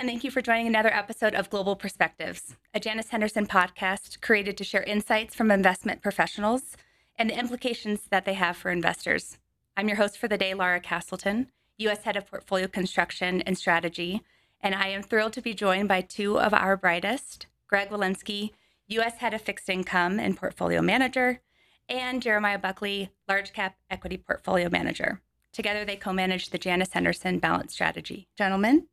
and 0.00 0.08
thank 0.08 0.24
you 0.24 0.30
for 0.30 0.40
joining 0.40 0.66
another 0.66 0.88
episode 0.94 1.34
of 1.34 1.50
Global 1.50 1.76
Perspectives, 1.76 2.56
a 2.72 2.80
Janus 2.80 3.10
Henderson 3.10 3.46
podcast 3.46 4.22
created 4.22 4.56
to 4.56 4.64
share 4.64 4.82
insights 4.84 5.34
from 5.34 5.50
investment 5.50 6.00
professionals 6.00 6.74
and 7.18 7.28
the 7.28 7.38
implications 7.38 8.06
that 8.08 8.24
they 8.24 8.32
have 8.32 8.56
for 8.56 8.70
investors. 8.70 9.36
I'm 9.76 9.88
your 9.88 9.98
host 9.98 10.16
for 10.16 10.26
the 10.26 10.38
day, 10.38 10.54
Lara 10.54 10.80
Castleton, 10.80 11.48
U.S. 11.76 12.04
Head 12.04 12.16
of 12.16 12.26
Portfolio 12.26 12.66
Construction 12.66 13.42
and 13.42 13.58
Strategy, 13.58 14.22
and 14.62 14.74
I 14.74 14.86
am 14.86 15.02
thrilled 15.02 15.34
to 15.34 15.42
be 15.42 15.52
joined 15.52 15.88
by 15.88 16.00
two 16.00 16.40
of 16.40 16.54
our 16.54 16.78
brightest, 16.78 17.46
Greg 17.66 17.90
Wilensky, 17.90 18.52
U.S. 18.88 19.18
Head 19.18 19.34
of 19.34 19.42
Fixed 19.42 19.68
Income 19.68 20.18
and 20.18 20.34
Portfolio 20.34 20.80
Manager, 20.80 21.42
and 21.90 22.22
Jeremiah 22.22 22.58
Buckley, 22.58 23.10
Large 23.28 23.52
Cap 23.52 23.76
Equity 23.90 24.16
Portfolio 24.16 24.70
Manager. 24.70 25.20
Together, 25.52 25.84
they 25.84 25.96
co 25.96 26.14
manage 26.14 26.48
the 26.48 26.58
Janus 26.58 26.94
Henderson 26.94 27.38
Balance 27.38 27.74
Strategy. 27.74 28.28
Gentlemen, 28.38 28.86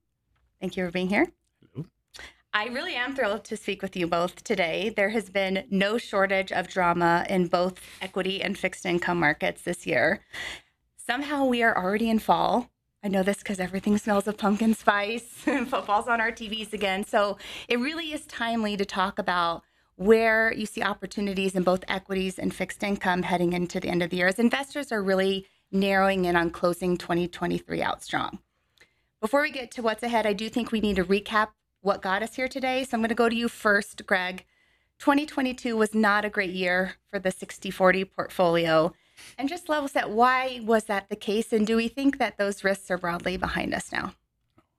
thank 0.59 0.77
you 0.77 0.85
for 0.85 0.91
being 0.91 1.09
here. 1.09 1.27
Hello. 1.73 1.85
I 2.53 2.67
really 2.67 2.95
am 2.95 3.15
thrilled 3.15 3.43
to 3.45 3.57
speak 3.57 3.81
with 3.81 3.95
you 3.95 4.07
both 4.07 4.43
today. 4.43 4.91
There 4.95 5.09
has 5.09 5.29
been 5.29 5.65
no 5.69 5.97
shortage 5.97 6.51
of 6.51 6.67
drama 6.67 7.25
in 7.29 7.47
both 7.47 7.79
equity 8.01 8.41
and 8.41 8.57
fixed 8.57 8.85
income 8.85 9.19
markets 9.19 9.61
this 9.61 9.85
year. 9.85 10.23
Somehow 10.95 11.45
we 11.45 11.61
are 11.61 11.77
already 11.77 12.09
in 12.09 12.19
fall. 12.19 12.69
I 13.03 13.09
know 13.09 13.23
this 13.23 13.37
because 13.37 13.59
everything 13.59 13.97
smells 13.97 14.27
of 14.27 14.37
pumpkin 14.37 14.73
spice. 14.73 15.43
And 15.47 15.69
football's 15.69 16.07
on 16.07 16.19
our 16.19 16.31
TVs 16.31 16.73
again. 16.73 17.03
So 17.05 17.37
it 17.67 17.79
really 17.79 18.11
is 18.11 18.25
timely 18.25 18.75
to 18.75 18.85
talk 18.85 19.19
about 19.19 19.63
where 19.95 20.51
you 20.53 20.65
see 20.65 20.81
opportunities 20.81 21.55
in 21.55 21.63
both 21.63 21.83
equities 21.87 22.37
and 22.37 22.53
fixed 22.53 22.83
income 22.83 23.23
heading 23.23 23.53
into 23.53 23.79
the 23.79 23.89
end 23.89 24.03
of 24.03 24.09
the 24.09 24.17
year 24.17 24.27
as 24.27 24.39
investors 24.39 24.91
are 24.91 25.01
really 25.01 25.45
narrowing 25.71 26.25
in 26.25 26.35
on 26.35 26.49
closing 26.49 26.97
2023 26.97 27.81
out 27.81 28.03
strong. 28.03 28.39
Before 29.27 29.41
we 29.41 29.51
get 29.51 29.71
to 29.71 29.81
what's 29.81 30.03
ahead, 30.03 30.25
I 30.25 30.31
do 30.31 30.47
think 30.47 30.71
we 30.71 30.79
need 30.79 30.95
to 30.95 31.03
recap 31.03 31.49
what 31.81 32.01
got 32.01 32.23
us 32.23 32.35
here 32.35 32.47
today. 32.47 32.85
So 32.85 32.95
I'm 32.95 33.01
going 33.01 33.09
to 33.09 33.13
go 33.13 33.27
to 33.27 33.35
you 33.35 33.49
first, 33.49 34.05
Greg. 34.05 34.45
2022 34.99 35.75
was 35.75 35.93
not 35.93 36.23
a 36.23 36.29
great 36.29 36.51
year 36.51 36.93
for 37.11 37.19
the 37.19 37.29
60 37.29 37.69
40 37.69 38.05
portfolio. 38.05 38.93
And 39.37 39.49
just 39.49 39.67
level 39.67 39.89
set, 39.89 40.11
why 40.11 40.61
was 40.63 40.85
that 40.85 41.09
the 41.09 41.17
case? 41.17 41.51
And 41.51 41.67
do 41.67 41.75
we 41.75 41.89
think 41.89 42.19
that 42.19 42.37
those 42.37 42.63
risks 42.63 42.89
are 42.89 42.97
broadly 42.97 43.35
behind 43.35 43.73
us 43.73 43.91
now? 43.91 44.13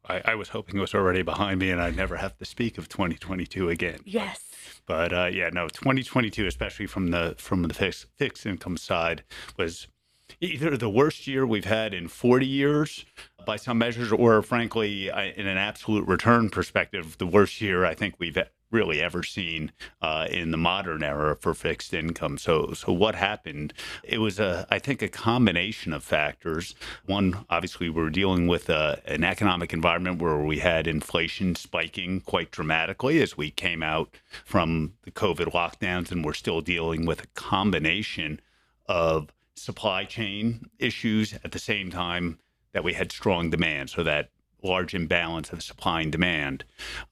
I, 0.08 0.22
I 0.24 0.34
was 0.34 0.48
hoping 0.48 0.78
it 0.78 0.80
was 0.80 0.94
already 0.94 1.20
behind 1.20 1.60
me 1.60 1.70
and 1.70 1.82
I'd 1.82 1.94
never 1.94 2.16
have 2.16 2.38
to 2.38 2.46
speak 2.46 2.78
of 2.78 2.88
2022 2.88 3.68
again. 3.68 3.98
Yes. 4.06 4.46
But 4.86 5.12
uh, 5.12 5.28
yeah, 5.30 5.50
no, 5.52 5.68
2022, 5.68 6.46
especially 6.46 6.86
from 6.86 7.08
the 7.08 7.34
from 7.36 7.64
the 7.64 7.74
fixed, 7.74 8.06
fixed 8.16 8.46
income 8.46 8.78
side, 8.78 9.24
was 9.58 9.88
either 10.40 10.76
the 10.76 10.90
worst 10.90 11.26
year 11.26 11.46
we've 11.46 11.64
had 11.64 11.94
in 11.94 12.08
40 12.08 12.46
years 12.46 13.04
by 13.44 13.56
some 13.56 13.78
measures, 13.78 14.12
or 14.12 14.42
frankly, 14.42 15.08
in 15.08 15.46
an 15.46 15.58
absolute 15.58 16.06
return 16.06 16.50
perspective, 16.50 17.16
the 17.18 17.26
worst 17.26 17.60
year 17.60 17.84
I 17.84 17.94
think 17.94 18.16
we've 18.18 18.36
really 18.70 19.00
ever 19.00 19.22
seen 19.22 19.72
uh, 20.02 20.26
in 20.30 20.50
the 20.50 20.56
modern 20.56 21.02
era 21.02 21.34
for 21.36 21.54
fixed 21.54 21.94
income. 21.94 22.38
So, 22.38 22.72
so 22.72 22.92
what 22.92 23.14
happened? 23.14 23.72
It 24.02 24.18
was 24.18 24.38
a, 24.38 24.66
I 24.70 24.78
think, 24.78 25.02
a 25.02 25.08
combination 25.08 25.92
of 25.92 26.04
factors. 26.04 26.74
One, 27.06 27.44
obviously, 27.48 27.88
we 27.88 28.02
are 28.02 28.10
dealing 28.10 28.46
with 28.46 28.68
a, 28.68 28.74
uh, 28.74 28.96
an 29.06 29.24
economic 29.24 29.72
environment 29.72 30.20
where 30.20 30.38
we 30.38 30.58
had 30.58 30.86
inflation 30.86 31.54
spiking 31.54 32.20
quite 32.20 32.50
dramatically 32.50 33.22
as 33.22 33.36
we 33.36 33.50
came 33.50 33.82
out 33.82 34.10
from 34.44 34.94
the 35.02 35.10
COVID 35.10 35.52
lockdowns, 35.52 36.12
and 36.12 36.24
we're 36.24 36.34
still 36.34 36.60
dealing 36.60 37.06
with 37.06 37.22
a 37.22 37.28
combination 37.28 38.40
of 38.86 39.32
supply 39.60 40.04
chain 40.04 40.70
issues 40.78 41.34
at 41.44 41.52
the 41.52 41.58
same 41.58 41.90
time 41.90 42.38
that 42.72 42.84
we 42.84 42.94
had 42.94 43.12
strong 43.12 43.50
demand. 43.50 43.90
So 43.90 44.02
that 44.02 44.30
large 44.62 44.94
imbalance 44.94 45.50
of 45.50 45.62
supply 45.62 46.02
and 46.02 46.12
demand 46.12 46.64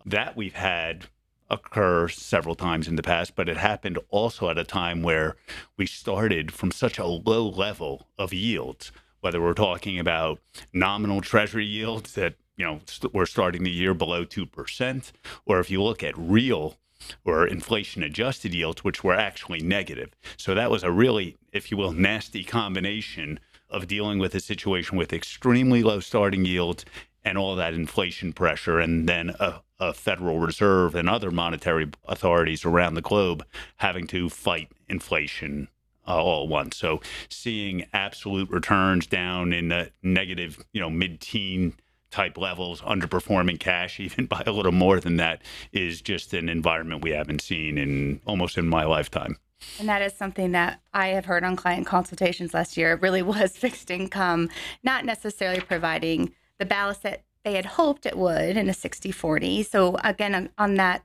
that 0.04 0.37
we've 0.37 0.54
had 0.54 1.06
occur 1.48 2.09
several 2.09 2.54
times 2.54 2.88
in 2.88 2.97
the 2.97 3.03
past, 3.03 3.37
but 3.37 3.48
it 3.48 3.56
happened 3.56 3.98
also 4.10 4.50
at 4.50 4.59
a 4.59 4.65
time 4.65 5.03
where 5.03 5.37
we 5.76 5.87
started 5.87 6.53
from 6.53 6.71
such 6.71 6.98
a 6.98 7.06
low 7.06 7.48
level 7.48 8.09
of 8.19 8.32
yields, 8.32 8.91
whether 9.21 9.41
we're 9.41 9.54
talking 9.54 9.98
about 9.98 10.41
nominal 10.72 11.21
treasury 11.21 11.65
yields 11.65 12.15
that, 12.15 12.34
you 12.56 12.65
know, 12.65 12.81
we 13.03 13.10
we're 13.12 13.26
starting 13.26 13.62
the 13.62 13.71
year 13.71 13.94
below 13.94 14.25
2%, 14.25 15.12
or 15.44 15.60
if 15.60 15.71
you 15.71 15.82
look 15.82 16.03
at 16.03 16.19
real 16.19 16.76
or 17.25 17.47
inflation 17.47 18.03
adjusted 18.03 18.55
yields, 18.55 18.84
which 18.84 19.05
were 19.05 19.15
actually 19.15 19.61
negative. 19.61 20.11
So 20.37 20.55
that 20.55 20.71
was 20.71 20.83
a 20.83 20.91
really, 20.91 21.37
if 21.53 21.71
you 21.71 21.77
will, 21.77 21.93
nasty 21.93 22.45
combination 22.45 23.41
of 23.69 23.87
dealing 23.87 24.19
with 24.19 24.34
a 24.34 24.41
situation 24.41 24.97
with 24.97 25.12
extremely 25.12 25.83
low 25.83 26.01
starting 26.01 26.45
yields 26.45 26.84
and 27.25 27.37
all 27.37 27.57
that 27.57 27.75
inflation 27.75 28.33
pressure, 28.33 28.79
and 28.79 29.09
then 29.09 29.34
a, 29.41 29.61
a, 29.81 29.93
Federal 29.93 30.39
Reserve 30.39 30.95
and 30.95 31.09
other 31.09 31.33
monetary 31.33 31.91
authorities 32.07 32.65
around 32.65 32.95
the 32.95 33.03
globe 33.03 33.45
having 33.78 34.07
to 34.07 34.28
fight 34.28 34.71
inflation 34.89 35.67
uh, 36.07 36.23
all 36.23 36.45
at 36.45 36.49
once. 36.49 36.77
So 36.77 37.01
seeing 37.28 37.87
absolute 37.93 38.49
returns 38.49 39.09
down 39.09 39.53
in 39.53 39.69
the 39.69 39.91
negative, 40.05 40.65
you 40.73 40.81
know, 40.81 40.89
mid-teen 40.89 41.75
type 42.16 42.38
levels, 42.38 42.81
underperforming 42.81 43.60
cash 43.60 44.00
even 44.06 44.25
by 44.25 44.43
a 44.47 44.53
little 44.53 44.72
more 44.72 44.99
than 45.00 45.16
that, 45.19 45.43
is 45.72 46.00
just 46.00 46.32
an 46.32 46.49
environment 46.49 47.03
we 47.03 47.10
haven't 47.10 47.43
seen 47.43 47.77
in 47.77 48.21
almost 48.27 48.56
in 48.56 48.66
my 48.66 48.84
lifetime. 48.84 49.37
And 49.78 49.88
that 49.88 50.03
is 50.03 50.15
something 50.15 50.53
that 50.53 50.81
I 50.94 51.09
have 51.09 51.27
heard 51.27 51.44
on 51.44 51.56
client 51.56 51.87
consultations 51.87 52.54
last 52.54 52.77
year. 52.77 52.93
It 52.93 53.03
really 53.03 53.22
was 53.34 53.56
fixed 53.56 53.91
income, 53.91 54.49
not 54.82 55.04
necessarily 55.04 55.60
providing 55.60 56.32
the 56.59 56.65
ballast 56.65 57.03
that 57.03 57.22
they 57.44 57.54
had 57.54 57.66
hoped 57.66 58.06
it 58.06 58.16
would 58.16 58.56
in 58.56 58.69
a 58.69 58.75
60 58.75 59.12
40. 59.12 59.62
So, 59.62 59.97
again, 60.03 60.48
on, 60.59 60.75
that, 60.75 61.04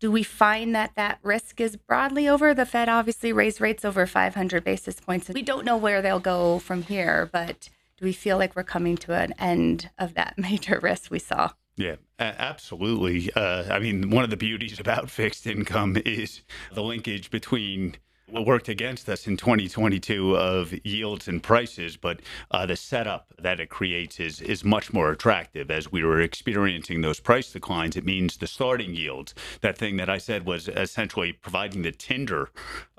do 0.00 0.10
we 0.10 0.22
find 0.22 0.74
that 0.74 0.92
that 0.94 1.18
risk 1.22 1.60
is 1.60 1.76
broadly 1.76 2.28
over? 2.28 2.54
The 2.54 2.64
Fed 2.64 2.88
obviously 2.88 3.32
raised 3.32 3.60
rates 3.60 3.84
over 3.84 4.06
500 4.06 4.64
basis 4.64 5.00
points. 5.00 5.28
We 5.28 5.42
don't 5.42 5.66
know 5.66 5.76
where 5.76 6.00
they'll 6.00 6.20
go 6.20 6.60
from 6.60 6.82
here, 6.82 7.28
but 7.32 7.68
we 8.02 8.12
feel 8.12 8.36
like 8.36 8.54
we're 8.54 8.64
coming 8.64 8.96
to 8.98 9.14
an 9.14 9.32
end 9.38 9.90
of 9.98 10.14
that 10.14 10.34
major 10.38 10.78
risk 10.82 11.10
we 11.10 11.18
saw? 11.18 11.50
Yeah, 11.76 11.96
absolutely. 12.18 13.32
Uh, 13.32 13.72
I 13.72 13.78
mean, 13.78 14.10
one 14.10 14.24
of 14.24 14.30
the 14.30 14.36
beauties 14.36 14.78
about 14.78 15.08
fixed 15.08 15.46
income 15.46 15.96
is 16.04 16.42
the 16.74 16.82
linkage 16.82 17.30
between 17.30 17.96
what 18.32 18.46
worked 18.46 18.68
against 18.68 19.08
us 19.08 19.26
in 19.26 19.36
2022 19.36 20.36
of 20.36 20.72
yields 20.84 21.28
and 21.28 21.42
prices, 21.42 21.96
but 21.96 22.20
uh, 22.50 22.64
the 22.64 22.76
setup 22.76 23.32
that 23.38 23.60
it 23.60 23.68
creates 23.68 24.18
is 24.18 24.40
is 24.40 24.64
much 24.64 24.92
more 24.92 25.10
attractive. 25.10 25.70
As 25.70 25.92
we 25.92 26.02
were 26.02 26.20
experiencing 26.20 27.02
those 27.02 27.20
price 27.20 27.52
declines, 27.52 27.96
it 27.96 28.04
means 28.04 28.36
the 28.36 28.46
starting 28.46 28.94
yields, 28.94 29.34
that 29.60 29.76
thing 29.76 29.96
that 29.98 30.08
I 30.08 30.18
said 30.18 30.46
was 30.46 30.68
essentially 30.68 31.32
providing 31.32 31.82
the 31.82 31.92
tinder 31.92 32.50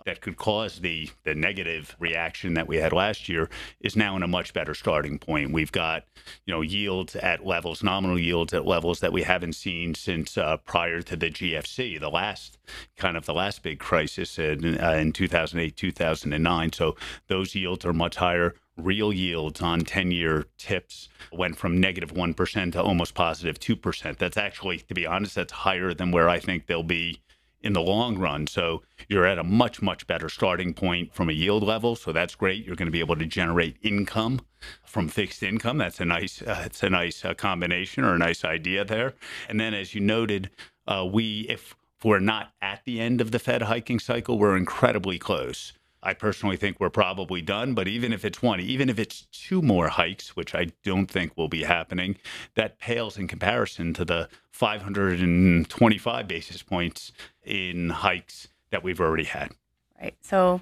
that 0.06 0.22
could 0.22 0.38
cause 0.38 0.80
the 0.80 1.10
the 1.24 1.36
negative 1.36 1.96
reaction 2.00 2.54
that 2.54 2.68
we 2.68 2.78
had 2.78 2.94
last 2.94 3.30
year 3.30 3.50
is 3.80 3.96
now 3.96 4.16
in 4.16 4.24
a 4.24 4.28
much 4.28 4.54
better 4.54 4.74
starting 4.74 5.20
point. 5.20 5.52
We've 5.52 5.72
got 5.72 6.06
you 6.46 6.54
know 6.54 6.62
yields 6.62 7.16
at 7.16 7.46
levels, 7.46 7.84
nominal 7.84 8.20
yields 8.20 8.54
at 8.54 8.66
levels 8.66 9.00
that 9.00 9.14
we 9.14 9.24
haven't 9.24 9.54
seen 9.54 9.96
since 9.96 10.38
uh, 10.38 10.58
prior 10.58 11.02
to 11.02 11.16
the 11.16 11.30
GFC, 11.30 12.00
the 12.00 12.10
last 12.10 12.58
kind 12.98 13.18
of 13.18 13.26
the 13.26 13.34
last 13.34 13.64
big 13.64 13.80
crisis 13.80 14.38
in, 14.40 14.80
uh, 14.80 14.92
in 14.92 15.12
2008 15.14 15.76
2009. 15.76 16.74
So 16.74 16.96
those 17.28 17.56
yields 17.56 17.86
are 17.86 17.94
much 17.94 18.18
higher. 18.18 18.56
Real 18.76 19.14
yields 19.14 19.62
on 19.62 19.82
10 19.82 20.12
year 20.12 20.46
tips 20.58 21.08
went 21.32 21.58
from 21.58 21.80
negative 21.80 22.12
1 22.12 22.34
to 22.34 22.82
almost 22.82 23.14
positive 23.14 23.60
2%. 23.60 24.18
That's 24.18 24.38
actually, 24.38 24.80
to 24.80 24.94
be 24.96 25.06
honest, 25.06 25.36
that's 25.36 25.54
higher 25.54 25.94
than 25.94 26.12
where 26.12 26.28
I 26.28 26.40
think 26.40 26.66
they'll 26.66 26.82
be 26.82 27.20
in 27.64 27.74
the 27.74 27.82
long 27.82 28.18
run. 28.18 28.46
So 28.48 28.84
you're 29.08 29.26
at 29.26 29.40
a 29.40 29.44
much, 29.44 29.82
much 29.82 30.06
better 30.06 30.30
starting 30.30 30.74
point 30.74 31.14
from 31.14 31.30
a 31.30 31.34
yield 31.34 31.64
level. 31.64 31.96
So 31.96 32.12
that's 32.12 32.36
great. 32.36 32.66
You're 32.66 32.76
going 32.76 32.88
to 32.88 32.92
be 32.92 33.00
able 33.00 33.16
to 33.16 33.26
generate 33.26 33.78
income 33.82 34.42
from 34.86 35.08
fixed 35.08 35.42
income. 35.44 35.78
That's 35.78 36.00
a 36.00 36.06
nice, 36.06 36.42
uh, 36.42 36.64
it's 36.66 36.84
a 36.84 36.90
nice 36.90 37.24
uh, 37.24 37.34
combination 37.34 38.04
or 38.04 38.16
a 38.16 38.18
nice 38.18 38.44
idea 38.44 38.86
there. 38.86 39.14
And 39.50 39.60
then, 39.60 39.74
as 39.74 39.96
you 39.96 40.02
noted, 40.02 40.50
uh, 40.88 41.08
we 41.12 41.42
if 41.50 41.76
we're 42.04 42.20
not 42.20 42.52
at 42.62 42.82
the 42.86 43.00
end 43.00 43.22
of 43.22 43.32
the 43.32 43.40
Fed 43.40 43.64
hiking 43.64 44.00
cycle, 44.00 44.38
we're 44.38 44.58
incredibly 44.58 45.18
close. 45.18 45.74
I 46.04 46.14
personally 46.14 46.58
think 46.58 46.80
we're 46.80 46.90
probably 46.90 47.42
done. 47.42 47.74
But 47.74 47.88
even 47.88 48.14
if 48.14 48.24
it's 48.26 48.42
one, 48.42 48.60
even 48.60 48.90
if 48.90 49.00
it's 49.00 49.22
two 49.32 49.62
more 49.62 49.88
hikes, 49.88 50.36
which 50.36 50.54
I 50.54 50.68
don't 50.84 51.08
think 51.08 51.36
will 51.38 51.48
be 51.48 51.64
happening, 51.64 52.18
that 52.56 52.78
pales 52.78 53.18
in 53.18 53.28
comparison 53.28 53.94
to 53.96 54.06
the 54.06 54.30
525 54.52 56.28
basis 56.28 56.62
points 56.62 57.12
in 57.44 57.90
hikes 57.90 58.50
that 58.70 58.84
we've 58.84 59.00
already 59.00 59.24
had. 59.24 59.52
Right. 60.00 60.16
So 60.22 60.62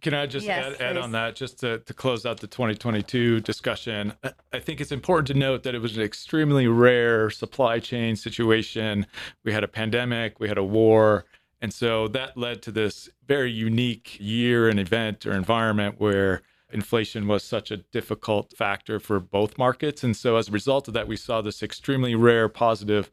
can 0.00 0.14
I 0.14 0.26
just 0.26 0.46
yes, 0.46 0.76
add, 0.80 0.80
add, 0.80 0.96
on 0.96 1.12
that 1.12 1.36
just 1.36 1.60
to, 1.60 1.80
to 1.80 1.92
close 1.92 2.24
out 2.24 2.40
the 2.40 2.46
2022 2.46 3.40
discussion? 3.40 4.14
I 4.52 4.60
think 4.60 4.80
it's 4.80 4.92
important 4.92 5.26
to 5.28 5.34
note 5.34 5.62
that 5.64 5.74
it 5.74 5.80
was 5.80 5.96
an 5.96 6.02
extremely 6.02 6.66
rare 6.66 7.28
supply 7.28 7.78
chain 7.78 8.16
situation. 8.16 9.06
We 9.44 9.52
had 9.52 9.64
a 9.64 9.68
pandemic, 9.68 10.40
we 10.40 10.48
had 10.48 10.56
a 10.56 10.64
war, 10.64 11.26
and 11.60 11.72
so 11.72 12.08
that 12.08 12.36
led 12.36 12.62
to 12.62 12.70
this 12.70 13.08
very 13.26 13.50
unique 13.50 14.16
year 14.20 14.68
and 14.68 14.78
event 14.78 15.26
or 15.26 15.32
environment 15.32 15.96
where 15.98 16.42
inflation 16.70 17.26
was 17.26 17.42
such 17.42 17.70
a 17.70 17.78
difficult 17.78 18.52
factor 18.56 19.00
for 19.00 19.18
both 19.18 19.58
markets. 19.58 20.04
And 20.04 20.16
so 20.16 20.36
as 20.36 20.48
a 20.48 20.52
result 20.52 20.86
of 20.86 20.94
that, 20.94 21.08
we 21.08 21.16
saw 21.16 21.40
this 21.40 21.62
extremely 21.62 22.14
rare 22.14 22.48
positive 22.48 23.10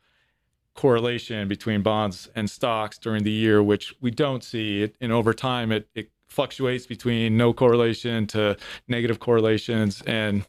correlation 0.74 1.48
between 1.48 1.82
bonds 1.82 2.30
and 2.36 2.50
stocks 2.50 2.98
during 2.98 3.24
the 3.24 3.32
year, 3.32 3.64
which 3.64 3.96
we 4.02 4.12
don't 4.12 4.44
see. 4.44 4.92
And 5.00 5.12
over 5.12 5.34
time, 5.34 5.72
it, 5.72 5.88
it 5.96 6.12
fluctuates 6.28 6.86
between 6.86 7.38
no 7.38 7.54
correlation 7.54 8.28
to 8.28 8.58
negative 8.88 9.20
correlations. 9.20 10.04
And 10.06 10.46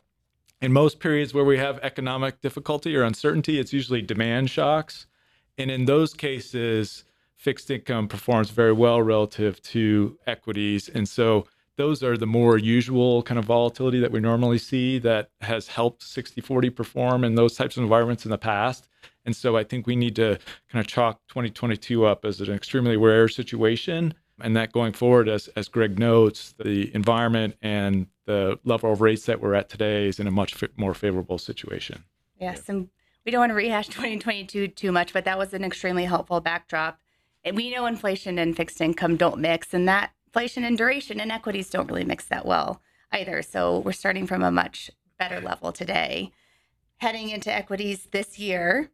in 0.60 0.72
most 0.72 0.98
periods 0.98 1.32
where 1.32 1.44
we 1.44 1.58
have 1.58 1.78
economic 1.82 2.40
difficulty 2.40 2.96
or 2.96 3.04
uncertainty, 3.04 3.60
it's 3.60 3.72
usually 3.72 4.02
demand 4.02 4.50
shocks. 4.50 5.06
And 5.56 5.70
in 5.70 5.84
those 5.84 6.12
cases, 6.12 7.04
fixed 7.36 7.70
income 7.70 8.08
performs 8.08 8.50
very 8.50 8.72
well 8.72 9.00
relative 9.02 9.62
to 9.62 10.18
equities. 10.26 10.88
And 10.88 11.08
so 11.08 11.46
those 11.76 12.02
are 12.02 12.16
the 12.16 12.26
more 12.26 12.56
usual 12.56 13.22
kind 13.22 13.38
of 13.38 13.44
volatility 13.44 14.00
that 14.00 14.10
we 14.10 14.20
normally 14.20 14.58
see 14.58 14.98
that 15.00 15.30
has 15.42 15.68
helped 15.68 16.02
60 16.02 16.40
40 16.40 16.70
perform 16.70 17.24
in 17.24 17.34
those 17.34 17.54
types 17.54 17.76
of 17.76 17.82
environments 17.82 18.24
in 18.24 18.30
the 18.30 18.38
past. 18.38 18.88
And 19.24 19.36
so 19.36 19.56
I 19.56 19.64
think 19.64 19.86
we 19.86 19.96
need 19.96 20.16
to 20.16 20.38
kind 20.70 20.80
of 20.80 20.86
chalk 20.86 21.20
2022 21.28 22.06
up 22.06 22.24
as 22.24 22.40
an 22.40 22.52
extremely 22.52 22.96
rare 22.96 23.28
situation. 23.28 24.14
And 24.40 24.56
that 24.56 24.72
going 24.72 24.92
forward, 24.92 25.28
as, 25.28 25.48
as 25.48 25.68
Greg 25.68 25.98
notes, 25.98 26.54
the 26.58 26.94
environment 26.94 27.56
and 27.62 28.06
the 28.26 28.58
level 28.64 28.92
of 28.92 29.00
rates 29.00 29.26
that 29.26 29.40
we're 29.40 29.54
at 29.54 29.68
today 29.68 30.08
is 30.08 30.20
in 30.20 30.26
a 30.26 30.30
much 30.30 30.54
more 30.76 30.94
favorable 30.94 31.38
situation. 31.38 32.04
Yes. 32.38 32.64
Yeah. 32.66 32.74
And 32.74 32.88
we 33.24 33.32
don't 33.32 33.40
want 33.40 33.50
to 33.50 33.54
rehash 33.54 33.88
2022 33.88 34.68
too 34.68 34.92
much, 34.92 35.12
but 35.12 35.24
that 35.24 35.38
was 35.38 35.54
an 35.54 35.64
extremely 35.64 36.04
helpful 36.04 36.40
backdrop. 36.40 37.00
And 37.46 37.56
we 37.56 37.70
know 37.70 37.86
inflation 37.86 38.40
and 38.40 38.56
fixed 38.56 38.80
income 38.80 39.16
don't 39.16 39.38
mix, 39.38 39.72
and 39.72 39.86
that 39.86 40.10
inflation 40.26 40.64
and 40.64 40.76
duration 40.76 41.20
and 41.20 41.30
equities 41.30 41.70
don't 41.70 41.86
really 41.86 42.04
mix 42.04 42.24
that 42.26 42.44
well 42.44 42.82
either. 43.12 43.40
So 43.40 43.78
we're 43.78 43.92
starting 43.92 44.26
from 44.26 44.42
a 44.42 44.50
much 44.50 44.90
better 45.16 45.40
level 45.40 45.70
today. 45.70 46.32
Heading 46.96 47.30
into 47.30 47.54
equities 47.54 48.08
this 48.10 48.36
year, 48.40 48.90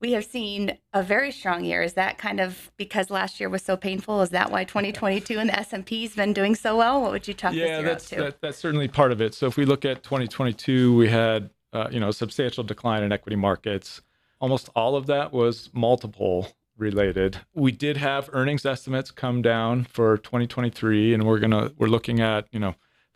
we 0.00 0.12
have 0.12 0.24
seen 0.24 0.76
a 0.92 1.04
very 1.04 1.30
strong 1.30 1.64
year. 1.64 1.82
Is 1.82 1.92
that 1.92 2.18
kind 2.18 2.40
of 2.40 2.72
because 2.76 3.10
last 3.10 3.38
year 3.38 3.48
was 3.48 3.62
so 3.62 3.76
painful? 3.76 4.22
Is 4.22 4.30
that 4.30 4.50
why 4.50 4.64
2022 4.64 5.38
and 5.38 5.48
the 5.48 5.56
S&P's 5.56 6.16
been 6.16 6.32
doing 6.32 6.56
so 6.56 6.76
well? 6.76 7.00
What 7.00 7.12
would 7.12 7.28
you 7.28 7.34
talk 7.34 7.54
yeah, 7.54 7.80
that's, 7.80 8.10
that, 8.10 8.40
that's 8.40 8.58
certainly 8.58 8.88
part 8.88 9.12
of 9.12 9.20
it. 9.20 9.34
So 9.34 9.46
if 9.46 9.56
we 9.56 9.64
look 9.64 9.84
at 9.84 10.02
2022, 10.02 10.96
we 10.96 11.08
had 11.08 11.48
uh, 11.72 11.86
you 11.92 12.00
know 12.00 12.08
a 12.08 12.12
substantial 12.12 12.64
decline 12.64 13.04
in 13.04 13.12
equity 13.12 13.36
markets. 13.36 14.02
Almost 14.40 14.68
all 14.74 14.96
of 14.96 15.06
that 15.06 15.32
was 15.32 15.70
multiple 15.72 16.48
related. 16.76 17.38
We 17.54 17.72
did 17.72 17.96
have 17.98 18.28
earnings 18.32 18.66
estimates 18.66 19.10
come 19.10 19.42
down 19.42 19.84
for 19.84 20.16
2023, 20.18 21.14
and 21.14 21.24
we're 21.24 21.38
gonna 21.38 21.72
we're 21.78 21.88
looking 21.88 22.20
at 22.20 22.46
you 22.52 22.60
know 22.60 22.74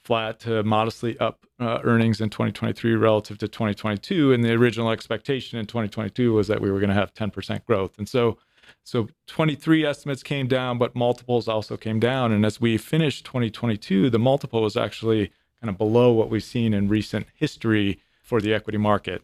flat 0.09 0.41
to 0.41 0.63
modestly 0.63 1.19
up 1.19 1.45
uh, 1.61 1.81
earnings 1.85 2.21
in 2.21 2.31
2023 2.31 2.95
relative 2.95 3.37
to 3.37 3.47
2022. 3.47 4.33
And 4.33 4.43
the 4.43 4.53
original 4.53 4.91
expectation 4.91 5.59
in 5.59 5.67
2022 5.67 6.33
was 6.33 6.49
that 6.49 6.63
we 6.63 6.71
were 6.71 6.81
going 6.81 6.89
to 6.89 6.95
have 6.95 7.13
10% 7.13 7.65
growth. 7.67 7.99
And 7.99 8.09
so, 8.09 8.39
so 8.85 9.09
23 9.27 9.85
estimates 9.85 10.23
came 10.23 10.47
down, 10.47 10.79
but 10.79 10.95
multiples 10.95 11.47
also 11.47 11.77
came 11.77 12.01
down. 12.01 12.33
And 12.33 12.47
as 12.47 12.59
we 12.59 12.79
finished 12.79 13.27
2022, 13.27 14.09
the 14.09 14.19
multiple 14.19 14.63
was 14.63 14.79
actually 14.79 15.31
kind 15.61 15.69
of 15.69 15.77
below 15.77 16.11
what 16.13 16.31
we've 16.31 16.43
seen 16.43 16.73
in 16.73 16.89
recent 16.89 17.27
history 17.35 18.01
for 18.23 18.41
the 18.41 18.55
equity 18.55 18.79
market. 18.79 19.23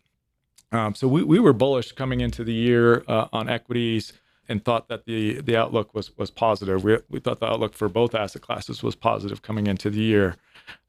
Um, 0.70 0.94
so 0.94 1.08
we, 1.08 1.22
we 1.22 1.38
were 1.38 1.54
bullish 1.54 1.92
coming 1.92 2.20
into 2.20 2.44
the 2.44 2.52
year 2.52 3.04
uh, 3.08 3.28
on 3.32 3.48
equities 3.48 4.12
and 4.49 4.64
thought 4.64 4.88
that 4.88 5.05
the 5.06 5.41
the 5.41 5.56
outlook 5.56 5.94
was 5.94 6.17
was 6.17 6.31
positive. 6.31 6.85
We, 6.85 6.99
we 7.08 7.20
thought 7.20 7.41
the 7.41 7.46
outlook 7.46 7.75
for 7.75 7.88
both 7.88 8.14
asset 8.14 8.43
classes 8.43 8.82
was 8.82 8.94
positive 8.94 9.43
coming 9.43 9.67
into 9.67 9.91
the 9.91 10.00
year. 10.00 10.37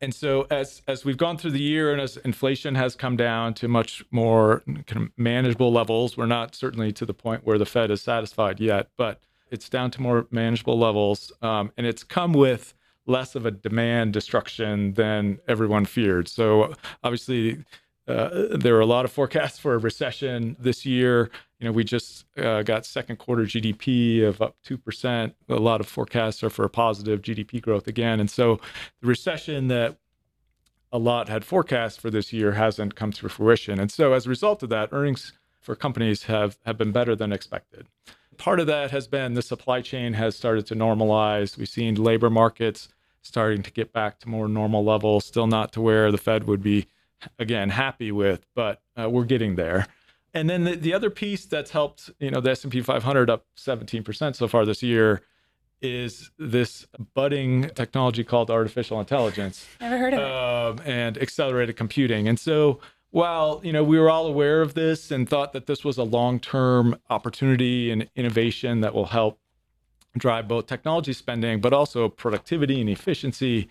And 0.02 0.13
so 0.13 0.48
as 0.50 0.81
as 0.88 1.06
we've 1.06 1.18
gone 1.18 1.38
through 1.38 1.52
the 1.52 1.62
year 1.62 1.92
and 1.92 2.02
as 2.02 2.18
inflation 2.18 2.75
has 2.75 2.96
come 2.96 3.18
down 3.18 3.54
to 3.56 3.68
much 3.68 4.04
more 4.12 4.62
kind 4.88 5.04
of 5.04 5.10
manageable 5.18 5.72
levels, 5.72 6.18
we're 6.18 6.25
not 6.25 6.56
certainly 6.56 6.92
to 6.94 7.06
the 7.06 7.13
point 7.13 7.46
where 7.46 7.57
the 7.57 7.66
Fed 7.66 7.92
is 7.92 8.02
satisfied 8.02 8.60
yet, 8.60 8.90
but 8.98 9.22
it's 9.52 9.69
down 9.69 9.92
to 9.92 10.02
more 10.02 10.28
manageable 10.31 10.78
levels, 10.78 11.31
um, 11.42 11.72
and 11.78 11.86
it's 11.86 12.04
come 12.04 12.34
with 12.34 12.74
less 13.07 13.36
of 13.36 13.46
a 13.46 13.52
demand 13.52 14.13
destruction 14.13 14.94
than 14.94 15.40
everyone 15.48 15.86
feared. 15.86 16.28
So 16.28 16.74
obviously. 17.04 17.63
Uh, 18.07 18.56
there 18.56 18.75
are 18.75 18.81
a 18.81 18.86
lot 18.86 19.04
of 19.04 19.12
forecasts 19.12 19.57
for 19.57 19.74
a 19.74 19.80
recession 19.80 20.56
this 20.60 20.86
year. 20.86 21.31
Know, 21.66 21.72
we 21.72 21.84
just 21.84 22.26
uh, 22.38 22.64
got 22.64 22.86
second 22.86 23.18
quarter 23.18 23.44
GDP 23.44 24.24
of 24.24 24.42
up 24.42 24.56
2%. 24.66 25.34
A 25.50 25.56
lot 25.56 25.82
of 25.82 25.88
forecasts 25.88 26.44
are 26.44 26.50
for 26.50 26.66
a 26.66 26.70
positive 26.70 27.22
GDP 27.22 27.62
growth 27.62 27.88
again. 27.88 28.20
And 28.20 28.30
so 28.30 28.60
the 29.02 29.08
recession 29.08 29.68
that 29.70 29.98
a 30.92 31.00
lot 31.00 31.28
had 31.28 31.44
forecast 31.44 32.00
for 32.00 32.10
this 32.10 32.32
year 32.32 32.54
hasn't 32.54 32.96
come 32.96 33.12
to 33.14 33.28
fruition. 33.28 33.80
And 33.80 33.92
so 33.92 34.14
as 34.14 34.26
a 34.26 34.30
result 34.30 34.64
of 34.64 34.70
that, 34.70 34.90
earnings 34.92 35.34
for 35.60 35.76
companies 35.76 36.24
have, 36.24 36.58
have 36.66 36.78
been 36.78 36.92
better 36.92 37.16
than 37.16 37.34
expected. 37.34 37.88
Part 38.38 38.60
of 38.60 38.68
that 38.68 38.92
has 38.92 39.08
been 39.08 39.34
the 39.34 39.42
supply 39.42 39.82
chain 39.82 40.14
has 40.14 40.36
started 40.36 40.66
to 40.68 40.76
normalize. 40.76 41.58
We've 41.58 41.68
seen 41.68 41.96
labor 41.96 42.30
markets 42.30 42.90
starting 43.22 43.64
to 43.64 43.72
get 43.72 43.92
back 43.92 44.20
to 44.20 44.30
more 44.30 44.48
normal 44.48 44.84
levels, 44.84 45.26
still 45.26 45.48
not 45.48 45.72
to 45.74 45.82
where 45.82 46.12
the 46.12 46.18
Fed 46.18 46.46
would 46.46 46.62
be, 46.62 46.86
again, 47.40 47.72
happy 47.72 48.12
with, 48.12 48.46
but 48.54 48.82
uh, 49.00 49.10
we're 49.10 49.26
getting 49.26 49.56
there. 49.56 49.88
And 50.36 50.50
then 50.50 50.66
the, 50.66 50.76
the 50.76 50.94
other 50.94 51.10
piece 51.10 51.46
that's 51.46 51.72
helped, 51.72 52.12
you 52.20 52.30
know, 52.30 52.42
the 52.42 52.52
S&P 52.52 52.82
500 52.82 53.30
up 53.30 53.46
17% 53.58 54.36
so 54.36 54.48
far 54.50 54.66
this 54.66 54.84
year 54.84 55.22
is 55.82 56.30
this 56.38 56.86
budding 57.14 57.70
technology 57.74 58.26
called 58.26 58.52
artificial 58.52 59.00
intelligence. 59.00 59.66
Never 59.80 59.98
heard 59.98 60.14
of 60.14 60.20
it. 60.20 60.86
Um, 60.86 60.86
and 60.86 61.18
accelerated 61.18 61.78
computing. 61.78 62.28
And 62.28 62.38
so 62.38 62.82
while, 63.12 63.62
you 63.64 63.72
know, 63.72 63.84
we 63.84 63.98
were 63.98 64.10
all 64.10 64.28
aware 64.28 64.62
of 64.62 64.74
this 64.74 65.10
and 65.10 65.28
thought 65.28 65.54
that 65.54 65.68
this 65.68 65.86
was 65.86 65.98
a 65.98 66.04
long-term 66.04 66.98
opportunity 67.10 67.90
and 67.90 68.10
innovation 68.18 68.81
that 68.81 68.94
will 68.94 69.06
help 69.06 69.40
drive 70.18 70.50
both 70.50 70.68
technology 70.68 71.14
spending, 71.14 71.62
but 71.62 71.72
also 71.72 72.10
productivity 72.10 72.81
and 72.81 72.90
efficiency, 72.90 73.70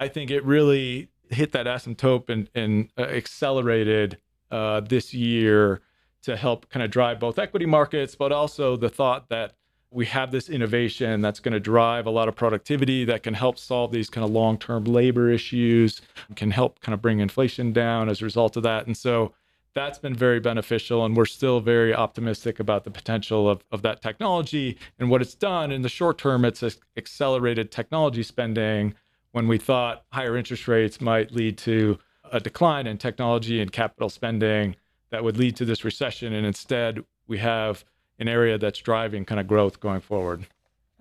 I 0.00 0.08
think 0.08 0.32
it 0.32 0.44
really 0.44 1.08
hit 1.28 1.52
that 1.52 1.66
asymptote 1.66 2.28
and, 2.28 2.50
and 2.52 2.88
uh, 2.98 3.02
accelerated 3.02 4.18
uh, 4.50 4.80
this 4.80 5.14
year 5.14 5.82
to 6.22 6.36
help 6.36 6.68
kind 6.68 6.82
of 6.82 6.90
drive 6.90 7.18
both 7.18 7.38
equity 7.38 7.66
markets, 7.66 8.14
but 8.14 8.32
also 8.32 8.76
the 8.76 8.88
thought 8.88 9.28
that 9.28 9.54
we 9.92 10.06
have 10.06 10.30
this 10.30 10.48
innovation 10.48 11.20
that's 11.20 11.40
going 11.40 11.52
to 11.52 11.60
drive 11.60 12.06
a 12.06 12.10
lot 12.10 12.28
of 12.28 12.36
productivity 12.36 13.04
that 13.04 13.22
can 13.22 13.34
help 13.34 13.58
solve 13.58 13.90
these 13.90 14.08
kind 14.08 14.24
of 14.24 14.30
long-term 14.30 14.84
labor 14.84 15.30
issues, 15.30 16.00
can 16.36 16.52
help 16.52 16.80
kind 16.80 16.94
of 16.94 17.02
bring 17.02 17.18
inflation 17.18 17.72
down 17.72 18.08
as 18.08 18.22
a 18.22 18.24
result 18.24 18.56
of 18.56 18.62
that. 18.62 18.86
And 18.86 18.96
so 18.96 19.32
that's 19.74 19.98
been 19.98 20.14
very 20.14 20.38
beneficial. 20.38 21.04
And 21.04 21.16
we're 21.16 21.24
still 21.26 21.60
very 21.60 21.92
optimistic 21.92 22.60
about 22.60 22.84
the 22.84 22.90
potential 22.90 23.48
of, 23.48 23.64
of 23.72 23.82
that 23.82 24.00
technology 24.00 24.78
and 24.98 25.10
what 25.10 25.22
it's 25.22 25.34
done. 25.34 25.72
In 25.72 25.82
the 25.82 25.88
short 25.88 26.18
term, 26.18 26.44
it's 26.44 26.62
accelerated 26.96 27.72
technology 27.72 28.22
spending 28.22 28.94
when 29.32 29.48
we 29.48 29.58
thought 29.58 30.04
higher 30.12 30.36
interest 30.36 30.68
rates 30.68 31.00
might 31.00 31.32
lead 31.32 31.58
to 31.58 31.98
a 32.32 32.38
decline 32.38 32.86
in 32.86 32.96
technology 32.96 33.60
and 33.60 33.72
capital 33.72 34.08
spending 34.08 34.76
that 35.10 35.24
would 35.24 35.36
lead 35.36 35.56
to 35.56 35.64
this 35.64 35.84
recession. 35.84 36.32
And 36.32 36.46
instead, 36.46 37.04
we 37.26 37.38
have 37.38 37.84
an 38.18 38.28
area 38.28 38.58
that's 38.58 38.78
driving 38.78 39.24
kind 39.24 39.40
of 39.40 39.46
growth 39.46 39.80
going 39.80 40.00
forward. 40.00 40.46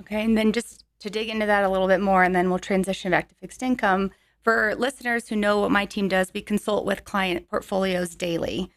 Okay. 0.01 0.23
And 0.23 0.37
then 0.37 0.53
just 0.53 0.85
to 0.99 1.09
dig 1.09 1.29
into 1.29 1.45
that 1.45 1.63
a 1.63 1.69
little 1.69 1.87
bit 1.87 2.01
more, 2.01 2.23
and 2.23 2.35
then 2.35 2.49
we'll 2.49 2.59
transition 2.59 3.11
back 3.11 3.29
to 3.29 3.35
fixed 3.35 3.63
income. 3.63 4.11
For 4.41 4.73
listeners 4.75 5.27
who 5.27 5.35
know 5.35 5.59
what 5.59 5.71
my 5.71 5.85
team 5.85 6.07
does, 6.07 6.31
we 6.33 6.41
consult 6.41 6.85
with 6.85 7.03
client 7.03 7.49
portfolios 7.49 8.15
daily. 8.15 8.71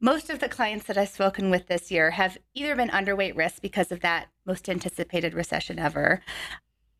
Most 0.00 0.30
of 0.30 0.38
the 0.38 0.48
clients 0.48 0.86
that 0.86 0.98
I've 0.98 1.08
spoken 1.08 1.50
with 1.50 1.66
this 1.66 1.90
year 1.90 2.12
have 2.12 2.38
either 2.54 2.76
been 2.76 2.90
underweight 2.90 3.36
risk 3.36 3.62
because 3.62 3.90
of 3.90 4.00
that 4.00 4.28
most 4.44 4.68
anticipated 4.68 5.34
recession 5.34 5.78
ever, 5.78 6.20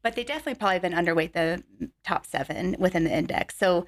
but 0.02 0.16
they 0.16 0.24
definitely 0.24 0.54
probably 0.54 0.80
been 0.80 0.92
underweight 0.92 1.32
the 1.32 1.62
top 2.04 2.26
seven 2.26 2.74
within 2.78 3.04
the 3.04 3.16
index. 3.16 3.56
So 3.56 3.86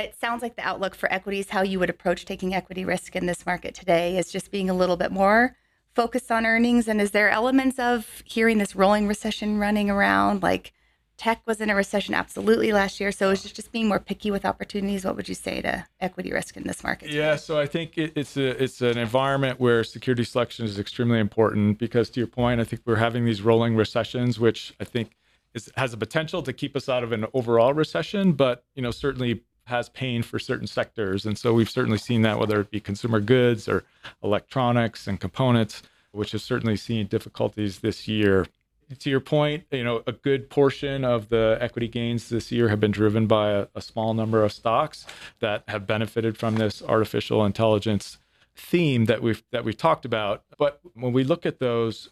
it 0.00 0.18
sounds 0.18 0.42
like 0.42 0.56
the 0.56 0.66
outlook 0.66 0.94
for 0.94 1.12
equities, 1.12 1.50
how 1.50 1.62
you 1.62 1.78
would 1.78 1.90
approach 1.90 2.24
taking 2.24 2.54
equity 2.54 2.84
risk 2.84 3.14
in 3.14 3.26
this 3.26 3.46
market 3.46 3.74
today, 3.74 4.18
is 4.18 4.32
just 4.32 4.50
being 4.50 4.68
a 4.68 4.74
little 4.74 4.96
bit 4.96 5.12
more 5.12 5.56
focused 5.94 6.30
on 6.30 6.46
earnings. 6.46 6.88
And 6.88 7.00
is 7.00 7.10
there 7.10 7.30
elements 7.30 7.78
of 7.78 8.22
hearing 8.24 8.58
this 8.58 8.76
rolling 8.76 9.06
recession 9.06 9.58
running 9.58 9.90
around? 9.90 10.42
Like 10.42 10.72
tech 11.20 11.42
was 11.44 11.60
in 11.60 11.68
a 11.68 11.74
recession 11.74 12.14
absolutely 12.14 12.72
last 12.72 12.98
year. 12.98 13.12
So 13.12 13.28
it's 13.28 13.42
just, 13.42 13.72
being 13.72 13.88
more 13.88 14.00
picky 14.00 14.30
with 14.30 14.46
opportunities. 14.46 15.04
What 15.04 15.16
would 15.16 15.28
you 15.28 15.34
say 15.34 15.60
to 15.60 15.86
equity 16.00 16.32
risk 16.32 16.56
in 16.56 16.64
this 16.64 16.82
market? 16.82 17.10
Yeah, 17.10 17.36
so 17.36 17.60
I 17.60 17.66
think 17.66 17.98
it, 17.98 18.12
it's 18.16 18.38
a 18.38 18.60
it's 18.60 18.80
an 18.80 18.96
environment 18.96 19.60
where 19.60 19.84
security 19.84 20.24
selection 20.24 20.64
is 20.64 20.78
extremely 20.78 21.20
important 21.20 21.78
because 21.78 22.08
to 22.10 22.20
your 22.20 22.26
point, 22.26 22.60
I 22.60 22.64
think 22.64 22.82
we're 22.86 22.96
having 22.96 23.26
these 23.26 23.42
rolling 23.42 23.76
recessions, 23.76 24.40
which 24.40 24.74
I 24.80 24.84
think 24.84 25.16
is, 25.54 25.70
has 25.76 25.92
a 25.92 25.98
potential 25.98 26.42
to 26.42 26.52
keep 26.52 26.74
us 26.74 26.88
out 26.88 27.04
of 27.04 27.12
an 27.12 27.26
overall 27.34 27.74
recession, 27.74 28.32
but 28.32 28.64
you 28.74 28.82
know 28.82 28.90
certainly 28.90 29.42
has 29.64 29.88
pain 29.88 30.22
for 30.22 30.38
certain 30.38 30.66
sectors. 30.66 31.26
And 31.26 31.38
so 31.38 31.54
we've 31.54 31.70
certainly 31.70 31.98
seen 31.98 32.22
that, 32.22 32.38
whether 32.38 32.60
it 32.60 32.70
be 32.70 32.80
consumer 32.80 33.20
goods 33.20 33.68
or 33.68 33.84
electronics 34.22 35.06
and 35.06 35.20
components, 35.20 35.82
which 36.12 36.32
have 36.32 36.42
certainly 36.42 36.76
seen 36.76 37.06
difficulties 37.06 37.78
this 37.80 38.08
year. 38.08 38.46
to 38.98 39.08
your 39.08 39.20
point, 39.20 39.64
you 39.70 39.84
know, 39.84 40.02
a 40.06 40.12
good 40.12 40.50
portion 40.50 41.04
of 41.04 41.28
the 41.28 41.56
equity 41.60 41.86
gains 41.86 42.28
this 42.28 42.50
year 42.50 42.68
have 42.68 42.80
been 42.80 42.90
driven 42.90 43.26
by 43.28 43.50
a, 43.50 43.66
a 43.76 43.80
small 43.80 44.14
number 44.14 44.42
of 44.42 44.52
stocks 44.52 45.06
that 45.38 45.62
have 45.68 45.86
benefited 45.86 46.36
from 46.36 46.56
this 46.56 46.82
artificial 46.82 47.44
intelligence 47.44 48.18
theme 48.56 49.04
that 49.04 49.22
we've 49.22 49.42
that 49.52 49.64
we've 49.64 49.76
talked 49.76 50.04
about. 50.04 50.42
But 50.58 50.80
when 50.94 51.12
we 51.12 51.22
look 51.22 51.46
at 51.46 51.60
those, 51.60 52.10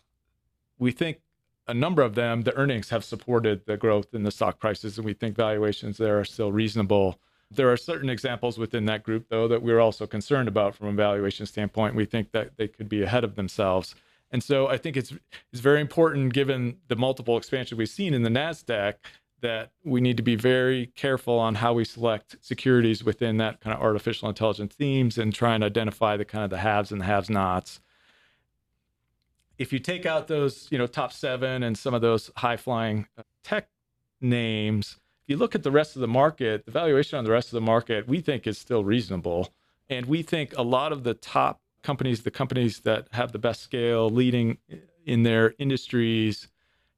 we 0.79 0.93
think 0.93 1.19
a 1.67 1.75
number 1.75 2.03
of 2.03 2.15
them, 2.15 2.43
the 2.43 2.57
earnings 2.57 2.89
have 2.91 3.05
supported 3.05 3.67
the 3.67 3.77
growth 3.77 4.15
in 4.15 4.23
the 4.23 4.31
stock 4.31 4.59
prices, 4.59 4.97
and 4.97 5.05
we 5.05 5.13
think 5.13 5.37
valuations 5.37 5.99
there 5.99 6.19
are 6.19 6.25
still 6.25 6.51
reasonable. 6.51 7.19
There 7.51 7.73
are 7.73 7.77
certain 7.77 8.11
examples 8.11 8.59
within 8.59 8.85
that 8.87 9.03
group, 9.03 9.29
though, 9.31 9.49
that 9.49 9.63
we're 9.63 9.81
also 9.81 10.07
concerned 10.07 10.49
about 10.49 10.75
from 10.75 10.89
a 10.89 10.93
valuation 10.93 11.47
standpoint. 11.47 11.95
We 11.95 12.05
think 12.05 12.33
that 12.33 12.57
they 12.57 12.69
could 12.69 12.89
be 12.89 13.03
ahead 13.03 13.25
of 13.25 13.37
themselves. 13.37 13.95
And 14.31 14.43
so 14.43 14.69
I 14.69 14.77
think 14.77 14.97
it's 14.97 15.15
it's 15.53 15.63
very 15.63 15.81
important, 15.81 16.35
given 16.35 16.77
the 16.89 16.97
multiple 16.97 17.39
expansion 17.39 17.79
we've 17.79 17.89
seen 17.89 18.13
in 18.13 18.23
the 18.23 18.29
Nasdaq, 18.29 18.95
that 19.41 19.71
we 19.85 20.01
need 20.01 20.17
to 20.19 20.23
be 20.23 20.35
very 20.35 20.87
careful 20.95 21.39
on 21.39 21.55
how 21.55 21.73
we 21.73 21.85
select 21.85 22.37
securities 22.41 23.03
within 23.03 23.39
that 23.39 23.61
kind 23.61 23.75
of 23.75 23.81
artificial 23.81 24.29
intelligence 24.29 24.75
themes 24.75 25.17
and 25.17 25.33
try 25.33 25.55
and 25.55 25.65
identify 25.65 26.17
the 26.17 26.25
kind 26.25 26.45
of 26.45 26.51
the 26.51 26.59
haves 26.59 26.93
and 26.93 27.01
the 27.01 27.07
haves 27.07 27.31
nots. 27.31 27.81
If 29.57 29.73
you 29.73 29.79
take 29.79 30.05
out 30.07 30.29
those, 30.29 30.69
you 30.71 30.77
know, 30.77 30.87
top 30.87 31.13
seven 31.13 31.63
and 31.63 31.79
some 31.79 31.95
of 31.95 32.01
those 32.03 32.31
high-flying 32.37 33.07
uh, 33.17 33.23
tech 33.43 33.69
names, 34.21 34.99
you 35.29 35.37
look 35.37 35.55
at 35.55 35.63
the 35.63 35.71
rest 35.71 35.95
of 35.95 36.01
the 36.01 36.09
market, 36.09 36.65
the 36.65 36.73
valuation 36.73 37.19
on 37.19 37.25
the 37.25 37.31
rest 37.31 37.49
of 37.49 37.53
the 37.53 37.61
market 37.61 38.09
we 38.09 38.21
think 38.21 38.47
is 38.47 38.59
still 38.59 38.83
reasonable, 38.83 39.53
and 39.89 40.07
we 40.07 40.23
think 40.23 40.57
a 40.57 40.63
lot 40.63 40.93
of 40.93 41.05
the 41.05 41.15
top 41.15 41.61
companies, 41.83 42.23
the 42.23 42.31
companies 42.31 42.81
that 42.81 43.07
have 43.13 43.33
the 43.33 43.39
best 43.39 43.63
scale, 43.63 44.11
leading 44.11 44.59
in 45.07 45.23
their 45.23 45.55
industries 45.59 46.49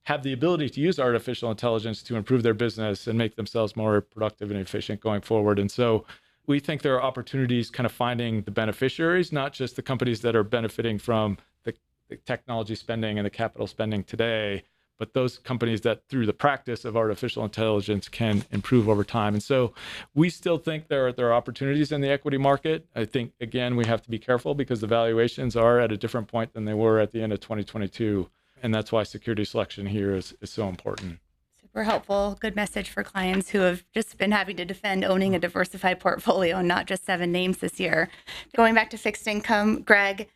have 0.04 0.22
the 0.22 0.32
ability 0.32 0.68
to 0.70 0.80
use 0.80 0.98
artificial 0.98 1.50
intelligence 1.50 2.02
to 2.02 2.16
improve 2.16 2.42
their 2.42 2.54
business 2.54 3.06
and 3.06 3.18
make 3.18 3.36
themselves 3.36 3.76
more 3.76 4.00
productive 4.00 4.50
and 4.50 4.58
efficient 4.58 5.00
going 5.00 5.20
forward. 5.20 5.58
And 5.58 5.70
so 5.70 6.06
we 6.46 6.58
think 6.58 6.82
there 6.82 6.94
are 6.96 7.02
opportunities 7.02 7.70
kind 7.70 7.86
of 7.86 7.92
finding 7.92 8.42
the 8.42 8.50
beneficiaries, 8.50 9.30
not 9.30 9.52
just 9.52 9.76
the 9.76 9.82
companies 9.82 10.22
that 10.22 10.34
are 10.34 10.42
benefiting 10.42 10.98
from 10.98 11.38
the, 11.64 11.74
the 12.08 12.16
technology 12.16 12.74
spending 12.74 13.18
and 13.18 13.26
the 13.26 13.30
capital 13.30 13.66
spending 13.66 14.02
today, 14.02 14.64
but 15.00 15.14
those 15.14 15.38
companies 15.38 15.80
that 15.80 16.06
through 16.08 16.26
the 16.26 16.32
practice 16.34 16.84
of 16.84 16.94
artificial 16.94 17.42
intelligence 17.42 18.06
can 18.06 18.44
improve 18.52 18.86
over 18.86 19.02
time. 19.02 19.32
And 19.32 19.42
so 19.42 19.72
we 20.14 20.28
still 20.28 20.58
think 20.58 20.88
there 20.88 21.06
are, 21.06 21.12
there 21.12 21.28
are 21.28 21.34
opportunities 21.34 21.90
in 21.90 22.02
the 22.02 22.10
equity 22.10 22.36
market. 22.36 22.86
I 22.94 23.06
think, 23.06 23.32
again, 23.40 23.76
we 23.76 23.86
have 23.86 24.02
to 24.02 24.10
be 24.10 24.18
careful 24.18 24.54
because 24.54 24.82
the 24.82 24.86
valuations 24.86 25.56
are 25.56 25.80
at 25.80 25.90
a 25.90 25.96
different 25.96 26.28
point 26.28 26.52
than 26.52 26.66
they 26.66 26.74
were 26.74 27.00
at 27.00 27.12
the 27.12 27.22
end 27.22 27.32
of 27.32 27.40
2022 27.40 28.28
and 28.62 28.74
that's 28.74 28.92
why 28.92 29.02
security 29.02 29.44
selection 29.44 29.86
here 29.86 30.14
is, 30.14 30.34
is 30.42 30.50
so 30.50 30.68
important 30.68 31.18
super 31.60 31.84
helpful 31.84 32.36
good 32.40 32.54
message 32.54 32.90
for 32.90 33.02
clients 33.02 33.50
who 33.50 33.60
have 33.60 33.84
just 33.94 34.18
been 34.18 34.32
having 34.32 34.56
to 34.56 34.64
defend 34.64 35.04
owning 35.04 35.34
a 35.34 35.38
diversified 35.38 35.98
portfolio 35.98 36.58
and 36.58 36.68
not 36.68 36.86
just 36.86 37.04
seven 37.04 37.32
names 37.32 37.58
this 37.58 37.80
year 37.80 38.10
going 38.54 38.74
back 38.74 38.90
to 38.90 38.98
fixed 38.98 39.26
income 39.26 39.80
greg 39.82 40.28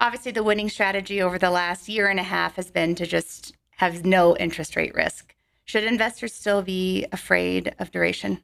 obviously 0.00 0.30
the 0.30 0.42
winning 0.42 0.68
strategy 0.68 1.20
over 1.20 1.38
the 1.38 1.50
last 1.50 1.88
year 1.88 2.08
and 2.08 2.20
a 2.20 2.24
half 2.24 2.56
has 2.56 2.70
been 2.70 2.94
to 2.94 3.06
just 3.06 3.54
have 3.82 4.04
no 4.04 4.36
interest 4.36 4.76
rate 4.76 4.94
risk 4.94 5.34
should 5.64 5.84
investors 5.84 6.32
still 6.32 6.62
be 6.62 7.04
afraid 7.10 7.74
of 7.80 7.90
duration 7.90 8.40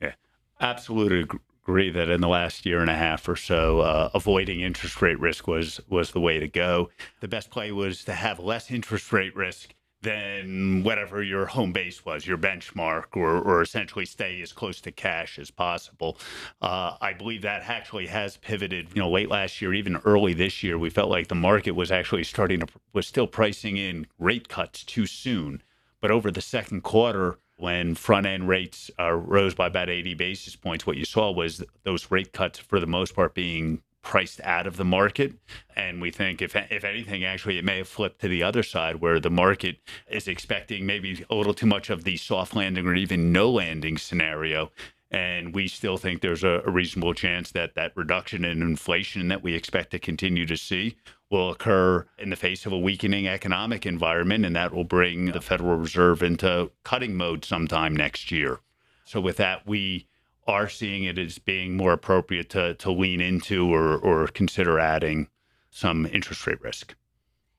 yeah 0.00 0.12
absolutely 0.60 1.38
agree 1.64 1.90
that 1.90 2.08
in 2.08 2.20
the 2.20 2.28
last 2.28 2.66
year 2.66 2.80
and 2.80 2.90
a 2.90 2.94
half 2.94 3.26
or 3.26 3.36
so, 3.36 3.80
uh, 3.80 4.10
avoiding 4.14 4.60
interest 4.60 5.00
rate 5.00 5.18
risk 5.18 5.46
was 5.46 5.80
was 5.88 6.10
the 6.10 6.20
way 6.20 6.38
to 6.38 6.46
go. 6.46 6.90
The 7.20 7.28
best 7.28 7.50
play 7.50 7.72
was 7.72 8.04
to 8.04 8.12
have 8.12 8.38
less 8.38 8.70
interest 8.70 9.12
rate 9.12 9.34
risk 9.34 9.74
than 10.04 10.82
whatever 10.84 11.22
your 11.22 11.46
home 11.46 11.72
base 11.72 12.04
was, 12.04 12.26
your 12.26 12.38
benchmark, 12.38 13.16
or, 13.16 13.38
or 13.40 13.62
essentially 13.62 14.04
stay 14.04 14.40
as 14.40 14.52
close 14.52 14.80
to 14.82 14.92
cash 14.92 15.38
as 15.38 15.50
possible. 15.50 16.16
Uh, 16.62 16.96
I 17.00 17.12
believe 17.12 17.42
that 17.42 17.62
actually 17.68 18.06
has 18.06 18.36
pivoted. 18.36 18.90
You 18.94 19.02
know, 19.02 19.10
late 19.10 19.28
last 19.28 19.60
year, 19.60 19.74
even 19.74 19.96
early 20.04 20.34
this 20.34 20.62
year, 20.62 20.78
we 20.78 20.90
felt 20.90 21.10
like 21.10 21.28
the 21.28 21.34
market 21.34 21.72
was 21.72 21.90
actually 21.90 22.24
starting 22.24 22.60
to 22.60 22.66
was 22.92 23.06
still 23.06 23.26
pricing 23.26 23.76
in 23.76 24.06
rate 24.18 24.48
cuts 24.48 24.84
too 24.84 25.06
soon. 25.06 25.62
But 26.00 26.10
over 26.10 26.30
the 26.30 26.42
second 26.42 26.82
quarter, 26.82 27.38
when 27.56 27.94
front 27.94 28.26
end 28.26 28.48
rates 28.48 28.90
uh, 28.98 29.12
rose 29.12 29.54
by 29.54 29.68
about 29.68 29.88
80 29.88 30.14
basis 30.14 30.56
points, 30.56 30.86
what 30.86 30.96
you 30.96 31.04
saw 31.04 31.30
was 31.30 31.64
those 31.84 32.10
rate 32.10 32.32
cuts, 32.32 32.58
for 32.58 32.78
the 32.78 32.86
most 32.86 33.14
part, 33.14 33.34
being 33.34 33.82
priced 34.04 34.40
out 34.42 34.66
of 34.66 34.76
the 34.76 34.84
market. 34.84 35.34
And 35.74 36.00
we 36.00 36.12
think, 36.12 36.40
if, 36.40 36.54
if 36.54 36.84
anything, 36.84 37.24
actually, 37.24 37.58
it 37.58 37.64
may 37.64 37.78
have 37.78 37.88
flipped 37.88 38.20
to 38.20 38.28
the 38.28 38.44
other 38.44 38.62
side 38.62 38.96
where 38.96 39.18
the 39.18 39.30
market 39.30 39.78
is 40.08 40.28
expecting 40.28 40.86
maybe 40.86 41.24
a 41.28 41.34
little 41.34 41.54
too 41.54 41.66
much 41.66 41.90
of 41.90 42.04
the 42.04 42.16
soft 42.16 42.54
landing 42.54 42.86
or 42.86 42.94
even 42.94 43.32
no 43.32 43.50
landing 43.50 43.98
scenario. 43.98 44.70
And 45.10 45.54
we 45.54 45.68
still 45.68 45.96
think 45.96 46.20
there's 46.20 46.44
a, 46.44 46.62
a 46.66 46.70
reasonable 46.70 47.14
chance 47.14 47.50
that 47.52 47.74
that 47.74 47.92
reduction 47.96 48.44
in 48.44 48.62
inflation 48.62 49.28
that 49.28 49.42
we 49.42 49.54
expect 49.54 49.90
to 49.92 49.98
continue 49.98 50.46
to 50.46 50.56
see 50.56 50.96
will 51.30 51.50
occur 51.50 52.06
in 52.18 52.30
the 52.30 52.36
face 52.36 52.66
of 52.66 52.72
a 52.72 52.78
weakening 52.78 53.26
economic 53.26 53.86
environment, 53.86 54.44
and 54.44 54.54
that 54.54 54.72
will 54.72 54.84
bring 54.84 55.26
the 55.26 55.40
Federal 55.40 55.76
Reserve 55.76 56.22
into 56.22 56.70
cutting 56.84 57.16
mode 57.16 57.44
sometime 57.44 57.94
next 57.96 58.30
year. 58.30 58.60
So, 59.04 59.20
with 59.20 59.36
that, 59.36 59.66
we 59.66 60.08
are 60.46 60.68
seeing 60.68 61.04
it 61.04 61.18
as 61.18 61.38
being 61.38 61.76
more 61.76 61.92
appropriate 61.92 62.50
to, 62.50 62.74
to 62.74 62.90
lean 62.90 63.20
into 63.20 63.72
or, 63.72 63.96
or 63.96 64.26
consider 64.28 64.78
adding 64.78 65.28
some 65.70 66.06
interest 66.06 66.46
rate 66.46 66.60
risk. 66.62 66.94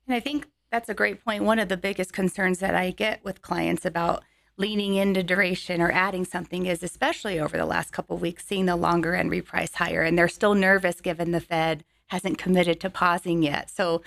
And 0.08 0.16
I 0.16 0.20
think 0.20 0.48
that's 0.72 0.90
a 0.90 0.94
great 0.94 1.24
point. 1.24 1.44
One 1.44 1.60
of 1.60 1.70
the 1.70 1.78
biggest 1.78 2.14
concerns 2.14 2.60
that 2.60 2.76
I 2.76 2.92
get 2.92 3.24
with 3.24 3.42
clients 3.42 3.86
about 3.86 4.24
leaning 4.58 4.96
into 4.96 5.24
duration 5.24 5.82
or 5.82 5.92
adding 5.92 6.26
something 6.26 6.66
is 6.66 6.82
especially 6.82 7.40
over 7.40 7.58
the 7.58 7.66
last 7.66 7.92
couple 7.92 8.18
weeks 8.18 8.46
seeing 8.46 8.66
the 8.66 8.76
longer 8.76 9.14
end 9.14 9.32
reprice 9.32 9.74
higher 9.74 10.02
and 10.02 10.18
they're 10.18 10.28
still 10.28 10.56
nervous 10.56 11.02
given 11.02 11.32
the 11.32 11.42
fed 11.42 11.84
hasn't 12.08 12.38
committed 12.38 12.80
to 12.80 12.90
pausing 12.90 13.42
yet. 13.44 13.70
So, 13.70 14.02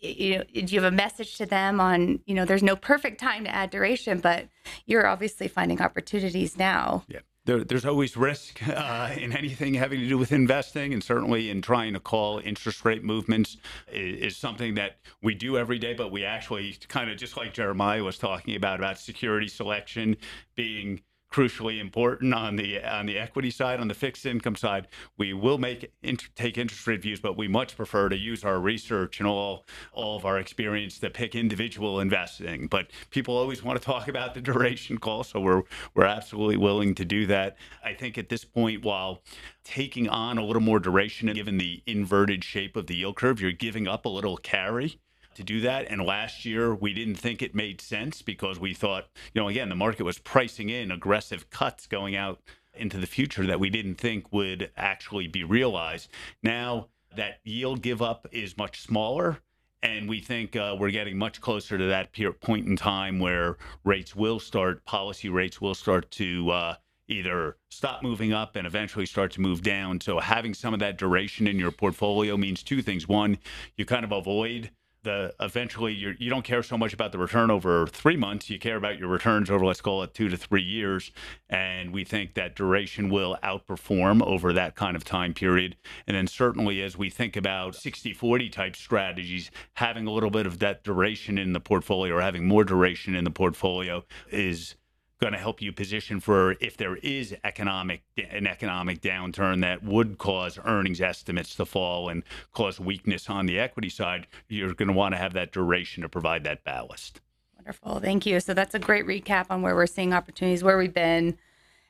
you 0.00 0.38
know, 0.38 0.44
do 0.52 0.74
you 0.74 0.80
have 0.80 0.92
a 0.92 0.94
message 0.94 1.36
to 1.38 1.46
them 1.46 1.80
on, 1.80 2.20
you 2.26 2.34
know, 2.34 2.44
there's 2.44 2.62
no 2.62 2.76
perfect 2.76 3.20
time 3.20 3.44
to 3.44 3.54
add 3.54 3.70
duration, 3.70 4.20
but 4.20 4.48
you're 4.86 5.06
obviously 5.06 5.48
finding 5.48 5.80
opportunities 5.80 6.56
now. 6.56 7.04
Yeah. 7.08 7.20
There, 7.44 7.64
there's 7.64 7.84
always 7.84 8.16
risk 8.16 8.60
uh, 8.68 9.14
in 9.16 9.36
anything 9.36 9.74
having 9.74 10.00
to 10.00 10.08
do 10.08 10.16
with 10.16 10.32
investing, 10.32 10.92
and 10.92 11.02
certainly 11.02 11.50
in 11.50 11.60
trying 11.62 11.94
to 11.94 12.00
call 12.00 12.38
interest 12.38 12.84
rate 12.84 13.02
movements 13.02 13.56
is, 13.92 14.32
is, 14.32 14.36
something 14.36 14.74
that 14.74 14.98
we 15.22 15.34
do 15.34 15.58
every 15.58 15.78
day. 15.78 15.94
But 15.94 16.12
we 16.12 16.24
actually 16.24 16.76
kind 16.88 17.10
of 17.10 17.16
just 17.16 17.36
like 17.36 17.52
Jeremiah 17.52 18.04
was 18.04 18.18
talking 18.18 18.54
about 18.54 18.78
about 18.78 18.98
security 18.98 19.48
selection 19.48 20.16
being 20.54 21.02
crucially 21.32 21.80
important 21.80 22.34
on 22.34 22.56
the 22.56 22.82
on 22.84 23.06
the 23.06 23.18
equity 23.18 23.50
side. 23.50 23.80
On 23.80 23.88
the 23.88 23.94
fixed 23.94 24.26
income 24.26 24.56
side, 24.56 24.88
we 25.16 25.32
will 25.32 25.58
make 25.58 25.90
take 26.34 26.58
interest 26.58 26.86
rate 26.86 27.02
views, 27.02 27.20
but 27.20 27.36
we 27.36 27.48
much 27.48 27.76
prefer 27.76 28.08
to 28.08 28.16
use 28.16 28.44
our 28.44 28.60
research 28.60 29.18
and 29.18 29.26
all 29.26 29.64
all 29.92 30.16
of 30.16 30.24
our 30.24 30.38
experience 30.38 30.98
to 30.98 31.10
pick 31.10 31.34
individual 31.34 32.00
investing. 32.00 32.66
But 32.66 32.90
people 33.10 33.36
always 33.36 33.62
want 33.62 33.80
to 33.80 33.84
talk 33.84 34.08
about 34.08 34.34
the 34.34 34.40
duration 34.40 34.98
call, 34.98 35.24
so 35.24 35.40
we're 35.40 35.62
we're 35.94 36.04
absolutely 36.04 36.58
willing 36.58 36.94
to 36.96 37.04
do 37.04 37.26
that. 37.26 37.56
I 37.84 37.94
think 37.94 38.18
at 38.18 38.28
this 38.28 38.44
point, 38.44 38.84
while 38.84 39.22
taking 39.64 40.08
on 40.08 40.38
a 40.38 40.44
little 40.44 40.62
more 40.62 40.80
duration, 40.80 41.32
given 41.32 41.58
the 41.58 41.82
inverted 41.86 42.44
shape 42.44 42.76
of 42.76 42.86
the 42.86 42.96
yield 42.96 43.16
curve, 43.16 43.40
you're 43.40 43.52
giving 43.52 43.88
up 43.88 44.04
a 44.04 44.08
little 44.08 44.36
carry 44.36 44.98
to 45.36 45.42
do 45.42 45.60
that. 45.60 45.86
And 45.88 46.02
last 46.02 46.44
year, 46.44 46.74
we 46.74 46.92
didn't 46.92 47.16
think 47.16 47.42
it 47.42 47.54
made 47.54 47.80
sense 47.80 48.22
because 48.22 48.58
we 48.58 48.74
thought, 48.74 49.08
you 49.34 49.40
know, 49.40 49.48
again, 49.48 49.68
the 49.68 49.74
market 49.74 50.04
was 50.04 50.18
pricing 50.18 50.68
in 50.68 50.90
aggressive 50.90 51.50
cuts 51.50 51.86
going 51.86 52.16
out 52.16 52.40
into 52.74 52.98
the 52.98 53.06
future 53.06 53.46
that 53.46 53.60
we 53.60 53.70
didn't 53.70 53.96
think 53.96 54.32
would 54.32 54.70
actually 54.76 55.28
be 55.28 55.44
realized. 55.44 56.08
Now 56.42 56.88
that 57.16 57.40
yield 57.44 57.82
give 57.82 58.00
up 58.00 58.26
is 58.32 58.56
much 58.56 58.80
smaller. 58.80 59.40
And 59.84 60.08
we 60.08 60.20
think 60.20 60.54
uh, 60.54 60.76
we're 60.78 60.92
getting 60.92 61.18
much 61.18 61.40
closer 61.40 61.76
to 61.76 61.86
that 61.86 62.12
point 62.40 62.68
in 62.68 62.76
time 62.76 63.18
where 63.18 63.56
rates 63.84 64.14
will 64.14 64.38
start, 64.38 64.84
policy 64.84 65.28
rates 65.28 65.60
will 65.60 65.74
start 65.74 66.08
to 66.12 66.50
uh, 66.50 66.74
either 67.08 67.56
stop 67.68 68.00
moving 68.00 68.32
up 68.32 68.54
and 68.54 68.64
eventually 68.64 69.06
start 69.06 69.32
to 69.32 69.40
move 69.40 69.60
down. 69.60 70.00
So 70.00 70.20
having 70.20 70.54
some 70.54 70.72
of 70.72 70.78
that 70.80 70.98
duration 70.98 71.48
in 71.48 71.58
your 71.58 71.72
portfolio 71.72 72.36
means 72.36 72.62
two 72.62 72.80
things. 72.80 73.08
One, 73.08 73.38
you 73.76 73.84
kind 73.84 74.04
of 74.04 74.12
avoid 74.12 74.70
the 75.02 75.34
eventually 75.40 75.92
you 75.92 76.14
do 76.14 76.28
not 76.30 76.44
care 76.44 76.62
so 76.62 76.78
much 76.78 76.92
about 76.92 77.12
the 77.12 77.18
return 77.18 77.50
over 77.50 77.86
three 77.86 78.16
months. 78.16 78.50
You 78.50 78.58
care 78.58 78.76
about 78.76 78.98
your 78.98 79.08
returns 79.08 79.50
over 79.50 79.64
let's 79.64 79.80
call 79.80 80.02
it 80.02 80.14
two 80.14 80.28
to 80.28 80.36
three 80.36 80.62
years, 80.62 81.12
and 81.48 81.92
we 81.92 82.04
think 82.04 82.34
that 82.34 82.54
duration 82.54 83.08
will 83.08 83.38
outperform 83.42 84.22
over 84.22 84.52
that 84.52 84.74
kind 84.74 84.96
of 84.96 85.04
time 85.04 85.34
period. 85.34 85.76
And 86.06 86.16
then 86.16 86.26
certainly 86.26 86.82
as 86.82 86.96
we 86.96 87.10
think 87.10 87.36
about 87.36 87.74
60-40 87.74 88.50
type 88.52 88.76
strategies, 88.76 89.50
having 89.74 90.06
a 90.06 90.12
little 90.12 90.30
bit 90.30 90.46
of 90.46 90.58
that 90.60 90.84
duration 90.84 91.38
in 91.38 91.52
the 91.52 91.60
portfolio 91.60 92.16
or 92.16 92.20
having 92.20 92.46
more 92.46 92.64
duration 92.64 93.14
in 93.14 93.24
the 93.24 93.30
portfolio 93.30 94.04
is 94.30 94.76
going 95.22 95.32
to 95.32 95.38
help 95.38 95.62
you 95.62 95.72
position 95.72 96.20
for 96.20 96.56
if 96.60 96.76
there 96.76 96.96
is 96.96 97.34
economic 97.44 98.02
an 98.30 98.46
economic 98.46 99.00
downturn 99.00 99.60
that 99.62 99.82
would 99.82 100.18
cause 100.18 100.58
earnings 100.64 101.00
estimates 101.00 101.54
to 101.54 101.64
fall 101.64 102.08
and 102.08 102.24
cause 102.52 102.78
weakness 102.80 103.30
on 103.30 103.46
the 103.46 103.58
equity 103.58 103.88
side 103.88 104.26
you're 104.48 104.74
going 104.74 104.88
to 104.88 104.94
want 104.94 105.14
to 105.14 105.18
have 105.18 105.32
that 105.32 105.52
duration 105.52 106.02
to 106.02 106.08
provide 106.08 106.42
that 106.44 106.64
ballast 106.64 107.20
Wonderful. 107.64 108.00
Thank 108.00 108.26
you. 108.26 108.40
So 108.40 108.54
that's 108.54 108.74
a 108.74 108.78
great 108.80 109.06
recap 109.06 109.46
on 109.48 109.62
where 109.62 109.76
we're 109.76 109.86
seeing 109.86 110.12
opportunities, 110.12 110.64
where 110.64 110.76
we've 110.76 110.92
been. 110.92 111.38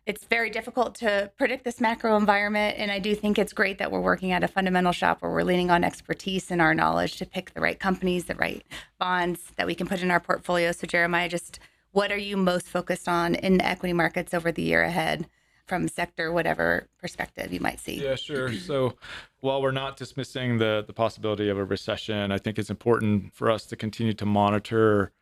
It's 0.05 0.25
very 0.25 0.51
difficult 0.51 0.95
to 0.97 1.31
predict 1.39 1.65
this 1.65 1.81
macro 1.81 2.15
environment. 2.19 2.77
And 2.77 2.91
I 2.91 2.99
do 2.99 3.15
think 3.15 3.39
it's 3.39 3.55
great 3.55 3.79
that 3.79 3.91
we're 3.91 4.01
working 4.01 4.33
at 4.33 4.45
a 4.45 4.49
fundamental 4.49 4.93
shop 4.93 5.23
where 5.23 5.31
we're 5.31 5.45
leaning 5.45 5.71
on 5.71 5.83
expertise 5.83 6.51
and 6.51 6.61
our 6.61 6.75
knowledge 6.75 7.17
to 7.17 7.25
pick 7.25 7.55
the 7.55 7.63
right 7.63 7.79
companies, 7.79 8.27
the 8.27 8.35
right 8.35 8.67
bonds 8.99 9.53
that 9.57 9.67
we 9.67 9.75
can 9.75 9.87
put 9.87 10.03
in 10.03 10.11
our 10.11 10.21
portfolio. 10.21 10.73
So, 10.73 10.87
Jeremiah, 10.87 11.29
just 11.31 11.59
what 11.93 12.11
are 12.11 12.19
you 12.19 12.37
most 12.37 12.67
focused 12.67 13.09
on 13.09 13.35
in 13.35 13.59
the 13.59 13.67
equity 13.67 13.93
markets 13.93 14.35
over 14.35 14.53
the 14.53 14.63
year 14.63 14.83
ahead? 14.83 15.29
from 15.67 15.89
sector, 15.89 16.33
whatever 16.33 16.89
perspective 16.99 17.53
you 17.53 17.61
might 17.61 17.81
see. 17.81 18.03
Yeah, 18.03 18.17
sure. 18.17 18.53
So 18.53 18.97
while 19.41 19.63
we're 19.63 19.71
not 19.71 19.97
dismissing 19.97 20.59
the 20.59 20.85
the 20.87 20.93
possibility 20.93 21.49
of 21.49 21.57
a 21.57 21.65
recession, 21.65 22.33
I 22.33 22.39
think 22.39 22.59
it's 22.59 22.69
important 22.69 23.33
for 23.33 23.51
us 23.51 23.65
to 23.67 23.77
continue 23.77 24.13
to 24.15 24.27
monitor 24.27 25.13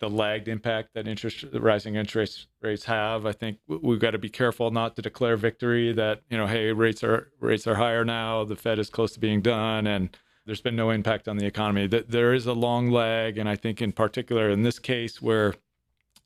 the 0.00 0.08
lagged 0.08 0.46
impact 0.46 0.94
that 0.94 1.08
interest 1.08 1.44
rising 1.52 1.96
interest 1.96 2.46
rates 2.62 2.84
have. 2.84 3.26
I 3.26 3.32
think 3.32 3.58
we've 3.66 3.98
got 3.98 4.12
to 4.12 4.18
be 4.18 4.28
careful 4.28 4.70
not 4.70 4.94
to 4.96 5.02
declare 5.02 5.36
victory 5.36 5.92
that, 5.92 6.22
you 6.30 6.38
know, 6.38 6.46
hey, 6.46 6.72
rates 6.72 7.02
are 7.02 7.32
rates 7.40 7.66
are 7.66 7.74
higher 7.74 8.04
now, 8.04 8.44
the 8.44 8.56
Fed 8.56 8.78
is 8.78 8.90
close 8.90 9.12
to 9.14 9.20
being 9.20 9.42
done 9.42 9.86
and 9.86 10.16
there's 10.46 10.60
been 10.62 10.76
no 10.76 10.88
impact 10.88 11.28
on 11.28 11.36
the 11.36 11.44
economy. 11.44 11.86
There 11.86 12.32
is 12.32 12.46
a 12.46 12.54
long 12.54 12.90
lag 12.90 13.36
and 13.36 13.48
I 13.48 13.56
think 13.56 13.82
in 13.82 13.92
particular 13.92 14.48
in 14.48 14.62
this 14.62 14.78
case 14.78 15.20
where 15.20 15.54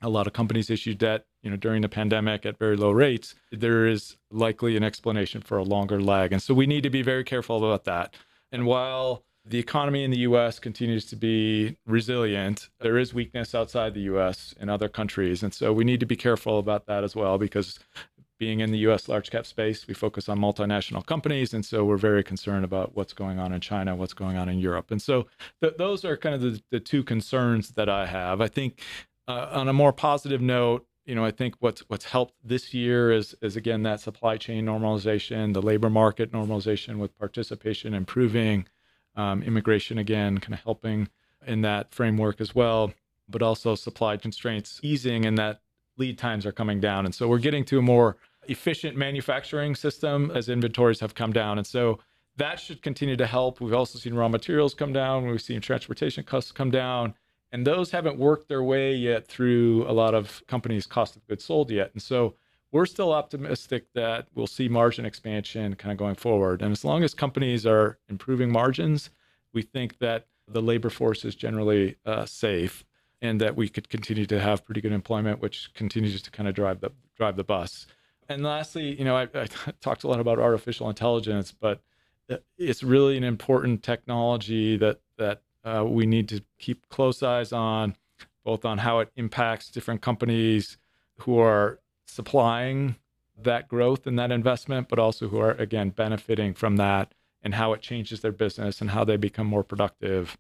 a 0.03 0.09
lot 0.09 0.27
of 0.27 0.33
companies 0.33 0.69
issued 0.69 0.99
debt, 0.99 1.25
you 1.43 1.51
know, 1.51 1.57
during 1.57 1.83
the 1.83 1.89
pandemic 1.89 2.45
at 2.45 2.59
very 2.59 2.77
low 2.77 2.91
rates, 2.91 3.35
there 3.51 3.87
is 3.87 4.17
likely 4.31 4.77
an 4.77 4.83
explanation 4.83 5.41
for 5.41 5.57
a 5.59 5.63
longer 5.63 6.01
lag. 6.01 6.33
And 6.33 6.43
so 6.43 6.55
we 6.55 6.67
need 6.67 6.83
to 6.83 6.91
be 6.91 7.03
very 7.03 7.25
careful 7.25 7.57
about 7.59 7.85
that. 7.85 8.15
And 8.51 8.67
while 8.67 9.25
the 9.45 9.59
economy 9.59 10.05
in 10.05 10.11
the 10.11 10.19
US 10.19 10.59
continues 10.59 11.05
to 11.07 11.17
be 11.17 11.77
resilient, 11.87 12.69
there 12.81 12.99
is 12.99 13.15
weakness 13.15 13.55
outside 13.55 13.95
the 13.95 14.03
US 14.03 14.55
in 14.61 14.69
other 14.69 14.89
countries. 14.89 15.43
And 15.43 15.53
so 15.53 15.73
we 15.73 15.85
need 15.85 16.01
to 16.01 16.07
be 16.07 16.17
careful 16.17 16.59
about 16.59 16.87
that 16.87 17.05
as 17.05 17.17
well 17.17 17.39
because 17.39 17.79
being 18.39 18.61
in 18.61 18.73
the 18.73 18.79
US 18.79 19.09
large 19.09 19.31
cap 19.31 19.47
space, 19.47 19.87
we 19.87 19.95
focus 19.95 20.29
on 20.29 20.39
multinational 20.39 21.07
companies. 21.07 21.55
And 21.55 21.65
so 21.65 21.85
we're 21.85 21.97
very 21.97 22.25
concerned 22.25 22.65
about 22.65 22.97
what's 22.97 23.13
going 23.13 23.39
on 23.39 23.53
in 23.53 23.61
China, 23.61 23.95
what's 23.95 24.15
going 24.15 24.37
on 24.37 24.49
in 24.49 24.59
Europe. 24.59 24.91
And 24.91 25.01
so 25.01 25.27
th- 25.61 25.75
those 25.79 26.05
are 26.05 26.17
kind 26.17 26.35
of 26.35 26.41
the, 26.41 26.63
the 26.73 26.81
two 26.81 27.05
concerns 27.05 27.71
that 27.71 27.89
I 27.89 28.07
have. 28.07 28.41
I 28.41 28.49
think 28.49 28.81
uh, 29.29 29.49
on 29.53 29.69
a 29.69 29.73
more 29.73 29.93
positive 29.93 30.41
note, 30.41 30.87
you 31.05 31.15
know, 31.15 31.25
I 31.25 31.31
think 31.31 31.57
what's 31.61 31.81
what's 31.89 32.05
helped 32.05 32.35
this 32.45 32.73
year 32.73 33.13
is 33.13 33.35
is 33.43 33.57
again 33.57 33.83
that 33.83 34.01
supply 34.01 34.37
chain 34.37 34.67
normalization, 34.67 35.53
the 35.53 35.63
labor 35.63 35.91
market 35.91 36.33
normalization 36.33 36.99
with 36.99 37.17
participation 37.19 37.95
improving, 37.95 38.67
um, 39.17 39.43
immigration 39.43 39.99
again 39.99 40.39
kind 40.39 40.55
of 40.55 40.61
helping 40.61 41.09
in 41.47 41.63
that 41.63 41.93
framework 41.93 42.41
as 42.41 42.55
well, 42.55 42.93
but 43.29 43.43
also 43.43 43.75
supply 43.75 44.17
constraints 44.17 44.79
easing 44.83 45.27
and 45.27 45.37
that 45.39 45.61
lead 45.99 46.19
times 46.19 46.47
are 46.47 46.53
coming 46.53 46.81
down, 46.81 47.05
and 47.05 47.15
so 47.15 47.29
we're 47.29 47.39
getting 47.39 47.65
to 47.65 47.79
a 47.79 47.83
more 47.83 48.17
efficient 48.49 48.97
manufacturing 48.97 49.75
system 49.75 50.31
as 50.35 50.49
inventories 50.49 51.01
have 51.01 51.15
come 51.15 51.33
down, 51.33 51.59
and 51.59 51.67
so 51.67 51.99
that 52.37 52.59
should 52.59 52.81
continue 52.81 53.17
to 53.17 53.27
help. 53.27 53.61
We've 53.61 53.75
also 53.75 53.99
seen 53.99 54.15
raw 54.15 54.29
materials 54.29 54.73
come 54.73 54.93
down. 54.93 55.27
We've 55.27 55.43
seen 55.43 55.61
transportation 55.61 56.25
costs 56.25 56.51
come 56.51 56.71
down 56.71 57.15
and 57.53 57.67
those 57.67 57.91
haven't 57.91 58.19
worked 58.19 58.49
their 58.49 58.63
way 58.63 58.95
yet 58.95 59.27
through 59.29 59.85
a 59.89 59.93
lot 59.93 60.15
of 60.15 60.43
companies' 60.49 60.87
cost 60.87 61.17
of 61.17 61.27
goods 61.29 61.45
sold 61.45 61.71
yet. 61.71 61.91
And 61.93 62.03
so 62.03 62.35
we're 62.73 62.87
still 62.87 63.13
optimistic 63.13 63.85
that 63.95 64.29
we'll 64.35 64.47
see 64.47 64.69
margin 64.69 65.05
expansion 65.05 65.75
kind 65.77 65.93
of 65.93 65.99
going 65.99 66.15
forward. 66.15 66.63
And 66.63 66.73
as 66.73 66.85
long 66.85 67.05
as 67.05 67.13
companies 67.13 67.67
are 67.67 67.99
improving 68.09 68.51
margins, 68.51 69.11
we 69.53 69.61
think 69.61 69.99
that 69.99 70.27
the 70.49 70.63
labor 70.63 70.91
force 70.91 71.25
is 71.25 71.35
generally 71.35 71.97
uh, 72.07 72.25
safe 72.25 72.85
and 73.21 73.41
that 73.41 73.55
we 73.55 73.69
could 73.69 73.89
continue 73.89 74.27
to 74.27 74.41
have 74.41 74.65
pretty 74.65 74.81
good 74.81 74.93
employment, 74.93 75.41
which 75.41 75.73
continues 75.75 76.21
to 76.23 76.31
kind 76.31 76.49
of 76.49 76.55
drive 76.55 76.81
the 76.81 76.91
drive 77.17 77.37
the 77.37 77.45
bus. 77.45 77.87
And 78.29 78.43
lastly, 78.43 78.99
you 78.99 79.05
know, 79.05 79.17
I, 79.17 79.29
I 79.35 79.47
talked 79.81 80.05
a 80.05 80.09
lot 80.09 80.21
about 80.21 80.39
artificial 80.39 80.89
intelligence, 80.89 81.53
but 81.53 81.81
uh, 82.31 82.39
it's 82.57 82.83
really 82.83 83.19
an 83.19 83.25
important 83.25 83.83
technology 83.83 84.79
that 84.79 85.01
that 85.19 85.43
uh, 85.65 85.85
we 85.87 86.07
need 86.07 86.29
to 86.29 86.43
keep 86.59 86.89
close 86.89 87.23
eyes 87.23 87.53
on, 87.53 87.97
both 88.45 88.65
on 88.65 88.79
how 88.79 89.01
it 89.01 89.11
impacts 89.17 89.71
different 89.71 90.01
companies 90.01 90.77
who 91.19 91.39
are 91.39 91.79
supplying 92.07 92.97
that 93.41 93.69
growth 93.69 94.07
and 94.07 94.19
that 94.19 94.31
investment, 94.31 94.89
but 94.89 94.99
also 94.99 95.29
who 95.29 95.39
are, 95.39 95.53
again, 95.53 95.91
benefiting 95.91 96.55
from 96.55 96.77
that 96.77 97.15
and 97.43 97.55
how 97.55 97.73
it 97.73 97.81
changes 97.81 98.21
their 98.21 98.33
business 98.33 98.81
and 98.81 98.91
how 98.91 99.05
they 99.05 99.17
become 99.17 99.47
more 99.47 99.65
productive, 99.65 100.37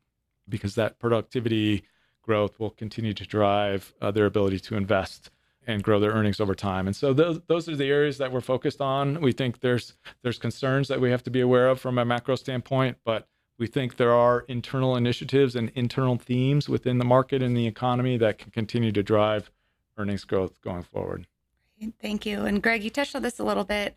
because 0.48 0.74
that 0.74 0.98
productivity 0.98 1.82
growth 2.22 2.58
will 2.61 2.70
continue 2.70 3.14
to 3.14 3.26
drive 3.26 3.92
uh, 4.00 4.11
their 4.11 4.26
ability 4.26 4.61
to 4.61 4.76
invest 4.76 5.30
and 5.66 5.82
grow 5.82 6.00
their 6.00 6.12
earnings 6.12 6.40
over 6.40 6.54
time. 6.54 6.87
And 6.87 6.94
so 6.94 7.12
those 7.12 7.40
those 7.46 7.68
are 7.68 7.76
the 7.76 7.88
areas 7.88 8.18
that 8.18 8.32
we're 8.32 8.40
focused 8.40 8.80
on. 8.80 9.20
We 9.20 9.32
think 9.32 9.61
there's 9.61 9.96
there's 10.22 10.38
concerns 10.38 10.88
that 10.88 11.00
we 11.00 11.11
have 11.11 11.22
to 11.24 11.30
be 11.30 11.40
aware 11.40 11.68
of 11.68 11.80
from 11.80 11.98
a 11.98 12.04
macro 12.04 12.35
standpoint, 12.37 12.98
but 13.04 13.28
we 13.62 13.68
think 13.68 13.96
there 13.96 14.12
are 14.12 14.40
internal 14.48 14.96
initiatives 14.96 15.55
and 15.55 15.70
internal 15.77 16.18
themes 16.18 16.68
within 16.68 16.98
the 16.98 17.05
market 17.05 17.44
and 17.44 17.57
the 17.57 17.68
economy 17.68 18.16
that 18.16 18.37
can 18.37 18.51
continue 18.51 18.90
to 18.90 19.05
drive 19.05 19.53
earnings 19.96 20.25
growth 20.25 20.61
going 20.62 20.83
forward. 20.83 21.29
Thank 22.01 22.27
you. 22.27 22.44
And 22.44 22.61
Greg, 22.61 22.83
you 22.83 22.90
touched 22.90 23.14
on 23.14 23.22
this 23.22 23.38
a 23.38 23.44
little 23.44 23.62
bit. 23.62 23.96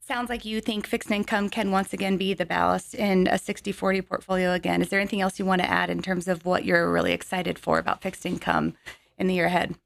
Sounds 0.00 0.28
like 0.28 0.44
you 0.44 0.60
think 0.60 0.88
fixed 0.88 1.12
income 1.12 1.48
can 1.48 1.70
once 1.70 1.92
again 1.92 2.16
be 2.16 2.34
the 2.34 2.44
ballast 2.44 2.92
in 2.92 3.28
a 3.28 3.38
60 3.38 3.70
40 3.70 4.02
portfolio 4.02 4.52
again. 4.52 4.82
Is 4.82 4.88
there 4.88 4.98
anything 4.98 5.20
else 5.20 5.38
you 5.38 5.44
want 5.44 5.62
to 5.62 5.70
add 5.70 5.90
in 5.90 6.02
terms 6.02 6.26
of 6.26 6.44
what 6.44 6.64
you're 6.64 6.90
really 6.90 7.12
excited 7.12 7.56
for 7.56 7.78
about 7.78 8.02
fixed 8.02 8.26
income 8.26 8.74
in 9.16 9.28
the 9.28 9.34
year 9.34 9.46
ahead? 9.46 9.76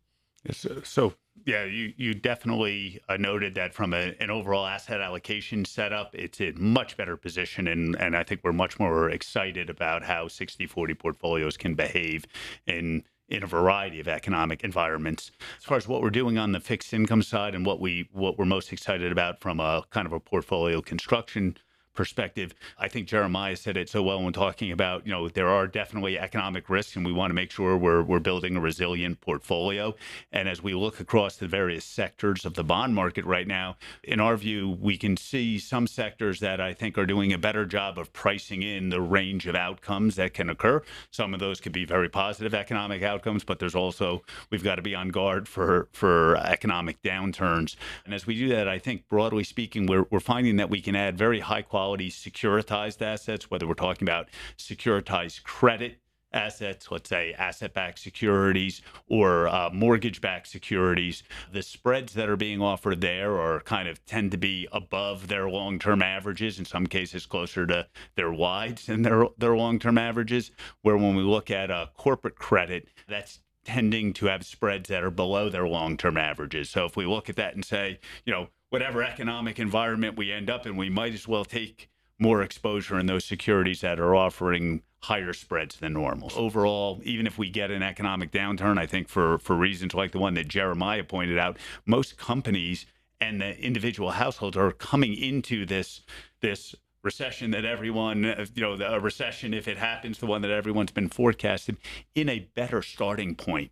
Yes, 0.43 0.67
so 0.85 1.13
yeah, 1.49 1.65
you, 1.65 1.95
you 1.97 2.13
definitely 2.13 3.01
uh, 3.09 3.17
noted 3.17 3.55
that 3.55 3.73
from 3.73 3.95
a, 3.95 4.15
an 4.21 4.31
overall 4.31 4.67
asset 4.67 5.01
allocation 5.01 5.65
setup, 5.65 6.15
it's 6.15 6.43
in 6.43 6.63
much 6.63 6.95
better 6.99 7.17
position. 7.17 7.67
And, 7.69 7.97
and 7.97 8.15
I 8.15 8.23
think 8.23 8.43
we're 8.45 8.53
much 8.53 8.79
more 8.79 9.09
excited 9.09 9.71
about 9.71 10.05
how 10.05 10.29
60 10.29 10.67
40 10.67 10.93
portfolios 10.93 11.57
can 11.57 11.75
behave 11.75 12.27
in 12.67 13.03
in 13.31 13.43
a 13.43 13.47
variety 13.47 14.01
of 14.01 14.09
economic 14.09 14.63
environments. 14.63 15.31
As 15.59 15.65
far 15.65 15.77
as 15.77 15.89
what 15.89 16.03
we're 16.03 16.11
doing 16.11 16.39
on 16.39 16.53
the 16.53 16.61
fixed 16.61 16.93
income 16.93 17.23
side 17.23 17.55
and 17.55 17.65
what 17.65 17.81
we 17.81 18.11
what 18.13 18.39
we're 18.39 18.45
most 18.45 18.71
excited 18.71 19.11
about 19.11 19.41
from 19.41 19.59
a 19.59 19.85
kind 19.89 20.07
of 20.07 20.13
a 20.13 20.21
portfolio 20.21 20.83
construction 20.83 21.57
perspective. 21.99 22.55
I 22.79 22.87
think 22.87 23.09
Jeremiah 23.09 23.57
said 23.57 23.77
it 23.77 23.89
so 23.89 24.05
well 24.05 24.23
when 24.23 24.33
talking 24.33 24.71
about, 24.71 25.05
you 25.05 25.13
know, 25.13 25.29
there 25.29 25.49
are 25.49 25.67
definitely 25.67 26.17
economic 26.17 26.71
risks 26.71 26.95
and 26.95 27.05
we 27.05 27.13
want 27.13 27.31
to 27.31 27.35
make 27.35 27.51
sure 27.51 27.77
we're, 27.77 28.05
we're 28.05 28.21
building 28.21 28.57
a 28.57 28.61
resilient 28.61 29.21
portfolio. 29.21 29.97
And 30.31 30.49
as 30.49 30.63
we 30.63 30.75
look 30.75 31.01
across 31.01 31.35
the 31.35 31.49
various 31.49 31.85
sectors 31.85 32.45
of 32.45 32.55
the 32.55 32.63
bond 32.63 32.95
market 32.95 33.25
right 33.25 33.49
now, 33.49 33.79
in 34.05 34.21
our 34.21 34.37
view, 34.37 34.79
we 34.81 34.97
can 34.97 35.17
see 35.17 35.59
some 35.59 35.89
sectors 35.89 36.39
that 36.39 36.61
I 36.61 36.73
think 36.73 36.97
are 36.97 37.05
doing 37.05 37.33
a 37.33 37.39
better 37.39 37.67
job 37.67 37.99
of 37.99 38.13
pricing 38.13 38.63
in 38.63 38.91
the 38.91 39.01
range 39.01 39.49
of 39.49 39.57
outcomes 39.57 40.15
that 40.15 40.35
can 40.35 40.49
occur. 40.49 40.81
Some 41.11 41.35
of 41.35 41.41
those 41.41 41.61
could 41.61 41.73
be 41.73 41.85
very 41.85 42.09
positive 42.09 42.55
economic 42.55 43.03
outcomes, 43.03 43.43
but 43.43 43.59
there's 43.59 43.75
also, 43.75 44.23
we've 44.51 44.63
got 44.63 44.77
to 44.77 44.83
be 44.83 44.95
on 44.95 45.09
guard 45.09 45.49
for, 45.49 45.89
for 45.91 46.37
economic 46.37 47.03
downturns. 47.03 47.75
And 48.05 48.15
as 48.15 48.25
we 48.25 48.37
do 48.37 48.49
that, 48.51 48.69
I 48.69 48.79
think 48.79 49.09
broadly 49.09 49.43
speaking, 49.43 49.87
we're, 49.87 50.07
we're 50.11 50.21
finding 50.21 50.55
that 50.59 50.71
we 50.71 50.81
can 50.81 50.95
add 50.95 51.19
very 51.19 51.41
high 51.41 51.63
quality 51.63 51.88
quality 51.89 52.11
securitized 52.11 53.01
assets, 53.01 53.51
whether 53.51 53.67
we're 53.67 53.73
talking 53.73 54.07
about 54.07 54.29
securitized 54.59 55.43
credit 55.43 55.99
assets, 56.35 56.91
let's 56.91 57.09
say 57.09 57.33
asset 57.39 57.73
backed 57.73 57.99
securities 57.99 58.83
or 59.09 59.49
uh, 59.49 59.71
mortgage 59.73 60.21
backed 60.21 60.49
securities, 60.49 61.23
the 61.51 61.63
spreads 61.63 62.13
that 62.13 62.29
are 62.29 62.37
being 62.37 62.61
offered 62.61 63.01
there 63.01 63.41
are 63.41 63.61
kind 63.61 63.89
of 63.89 64.05
tend 64.05 64.31
to 64.31 64.37
be 64.37 64.69
above 64.71 65.29
their 65.29 65.49
long 65.49 65.79
term 65.79 66.03
averages, 66.03 66.59
in 66.59 66.67
some 66.67 66.87
cases 66.87 67.25
closer 67.25 67.67
to 67.67 67.87
their 68.17 68.31
wides 68.31 68.85
than 68.85 69.01
their, 69.01 69.25
their 69.39 69.57
long 69.57 69.79
term 69.79 69.97
averages. 69.97 70.51
Where 70.83 70.99
when 70.99 71.15
we 71.15 71.23
look 71.23 71.51
at 71.51 71.71
uh, 71.71 71.87
corporate 71.97 72.37
credit, 72.37 72.89
that's 73.09 73.41
tending 73.65 74.13
to 74.15 74.27
have 74.27 74.45
spreads 74.45 74.89
that 74.89 75.05
are 75.05 75.11
below 75.11 75.49
their 75.49 75.69
long 75.69 75.97
term 75.97 76.17
averages. 76.17 76.71
So 76.71 76.85
if 76.85 76.97
we 76.97 77.07
look 77.07 77.29
at 77.29 77.37
that 77.37 77.55
and 77.55 77.65
say, 77.65 78.01
you 78.25 78.33
know, 78.33 78.49
whatever 78.71 79.03
economic 79.03 79.59
environment 79.59 80.17
we 80.17 80.33
end 80.33 80.51
up 80.51 80.67
in, 80.67 80.77
we 80.77 80.91
might 80.91 81.15
as 81.15 81.29
well 81.29 81.45
take 81.45 81.89
more 82.19 82.43
exposure 82.43 82.99
in 82.99 83.07
those 83.07 83.25
securities 83.25 83.81
that 83.81 84.01
are 84.01 84.15
offering 84.15 84.83
higher 85.03 85.33
spreads 85.33 85.77
than 85.77 85.93
normal. 85.93 86.33
Overall, 86.35 87.01
even 87.05 87.27
if 87.27 87.39
we 87.39 87.49
get 87.49 87.71
an 87.71 87.83
economic 87.83 88.33
downturn, 88.33 88.79
I 88.79 88.87
think 88.87 89.09
for, 89.09 89.39
for 89.39 89.55
reasons 89.55 89.95
like 89.95 90.11
the 90.11 90.19
one 90.19 90.35
that 90.35 90.49
Jeremiah 90.49 91.05
pointed 91.05 91.39
out, 91.39 91.57
most 91.87 92.19
companies 92.19 92.87
and 93.21 93.41
the 93.41 93.59
individual 93.59 94.13
households 94.13 94.57
are 94.57 94.73
coming 94.73 95.15
into 95.15 95.67
this 95.67 96.03
this 96.41 96.75
recession 97.03 97.51
that 97.53 97.65
everyone, 97.65 98.25
uh, 98.25 98.47
you 98.55 98.63
know, 98.63 98.75
a 98.75 99.01
recession 99.01 99.55
if 99.55 99.69
it 99.69 99.79
happens, 99.79 100.19
the 100.19 100.27
one 100.27 100.43
that 100.43 100.51
everyone's 100.51 100.93
been 100.93 101.09
forecasted, 101.09 101.77
in 102.15 102.29
a 102.29 102.49
better 102.55 102.83
starting 102.83 103.35
point 103.35 103.71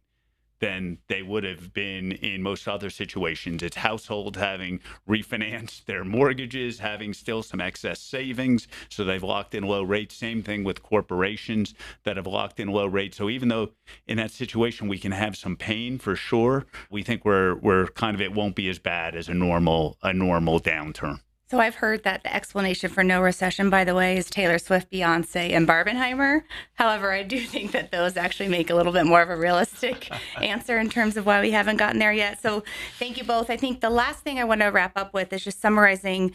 than 0.59 0.99
they 1.09 1.23
would 1.23 1.45
have 1.45 1.73
been 1.73 2.13
in 2.13 2.43
most 2.43 2.67
other 2.67 2.91
situations. 2.91 3.63
It's 3.63 3.77
households 3.77 4.39
having 4.39 4.81
refinanced 5.09 5.85
their 5.85 6.05
mortgages, 6.05 6.79
having 6.79 7.13
still 7.13 7.43
some 7.43 7.61
excess 7.61 8.01
savings, 8.01 8.67
so 8.89 9.05
they've 9.05 9.23
locked 9.23 9.55
in 9.55 9.65
low 9.65 9.83
rates. 9.83 10.17
Same 10.17 10.43
thing 10.43 10.65
with 10.65 10.83
corporations 10.83 11.75
that 12.05 12.17
have 12.17 12.27
locked 12.27 12.59
in 12.59 12.69
low 12.69 12.87
rates. 12.87 13.19
So 13.19 13.29
even 13.29 13.49
though 13.49 13.71
in 14.07 14.17
that 14.17 14.31
situation 14.31 14.89
we 14.89 14.99
can 14.99 15.13
have 15.13 15.37
some 15.37 15.57
pain 15.57 15.99
for 15.99 16.17
sure, 16.17 16.65
we 16.91 17.03
think 17.03 17.25
we're 17.25 17.57
we're 17.57 17.89
kind 17.89 18.15
of 18.15 18.21
it 18.21 18.33
won't 18.33 18.57
be 18.57 18.69
as 18.69 18.79
bad 18.79 19.15
as 19.15 19.29
a 19.29 19.35
normal 19.35 19.99
a 20.03 20.13
normal 20.13 20.61
downturn. 20.61 21.21
So 21.49 21.61
I've 21.61 21.77
heard 21.77 22.03
that 22.03 22.25
the 22.25 22.35
explanation 22.35 22.91
for 22.91 23.05
no 23.05 23.23
recession, 23.23 23.71
by 23.71 23.85
the 23.85 23.95
way, 23.95 24.17
is 24.17 24.29
Taylor 24.29 24.59
Swift, 24.59 24.91
Beyonce, 24.91 25.53
and 25.53 25.67
Barbenheimer. 25.67 26.43
However, 26.75 27.13
I 27.13 27.23
do 27.23 27.39
think 27.39 27.71
that 27.71 27.93
those 27.93 28.17
actually 28.17 28.49
make 28.49 28.69
a 28.69 28.75
little 28.75 28.93
bit 28.93 29.07
more 29.07 29.23
of 29.23 29.31
a 29.31 29.37
realistic 29.37 30.11
answer 30.43 30.77
in 30.81 30.91
terms 30.91 31.17
of 31.17 31.25
why 31.25 31.41
we 31.41 31.53
haven't 31.53 31.77
gotten 31.77 32.01
there 32.01 32.13
yet. 32.13 32.43
So 32.43 32.65
thank 32.99 33.17
you 33.17 33.23
both. 33.23 33.49
I 33.49 33.57
think 33.57 33.81
the 33.81 33.91
last 33.91 34.25
thing 34.25 34.41
I 34.41 34.45
want 34.45 34.63
to 34.63 34.67
wrap 34.67 34.99
up 34.99 35.15
with 35.15 35.33
is 35.33 35.45
just 35.45 35.61
summarizing 35.61 36.35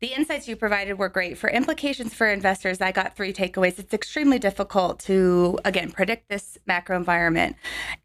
the 0.00 0.14
insights 0.14 0.46
you 0.46 0.54
provided 0.54 0.94
were 0.94 1.08
great. 1.08 1.36
For 1.36 1.50
implications 1.50 2.14
for 2.14 2.28
investors, 2.28 2.80
I 2.80 2.92
got 2.92 3.16
three 3.16 3.32
takeaways. 3.32 3.80
It's 3.80 3.92
extremely 3.92 4.38
difficult 4.38 5.00
to, 5.00 5.58
again, 5.64 5.90
predict 5.90 6.28
this 6.28 6.56
macro 6.66 6.96
environment. 6.96 7.56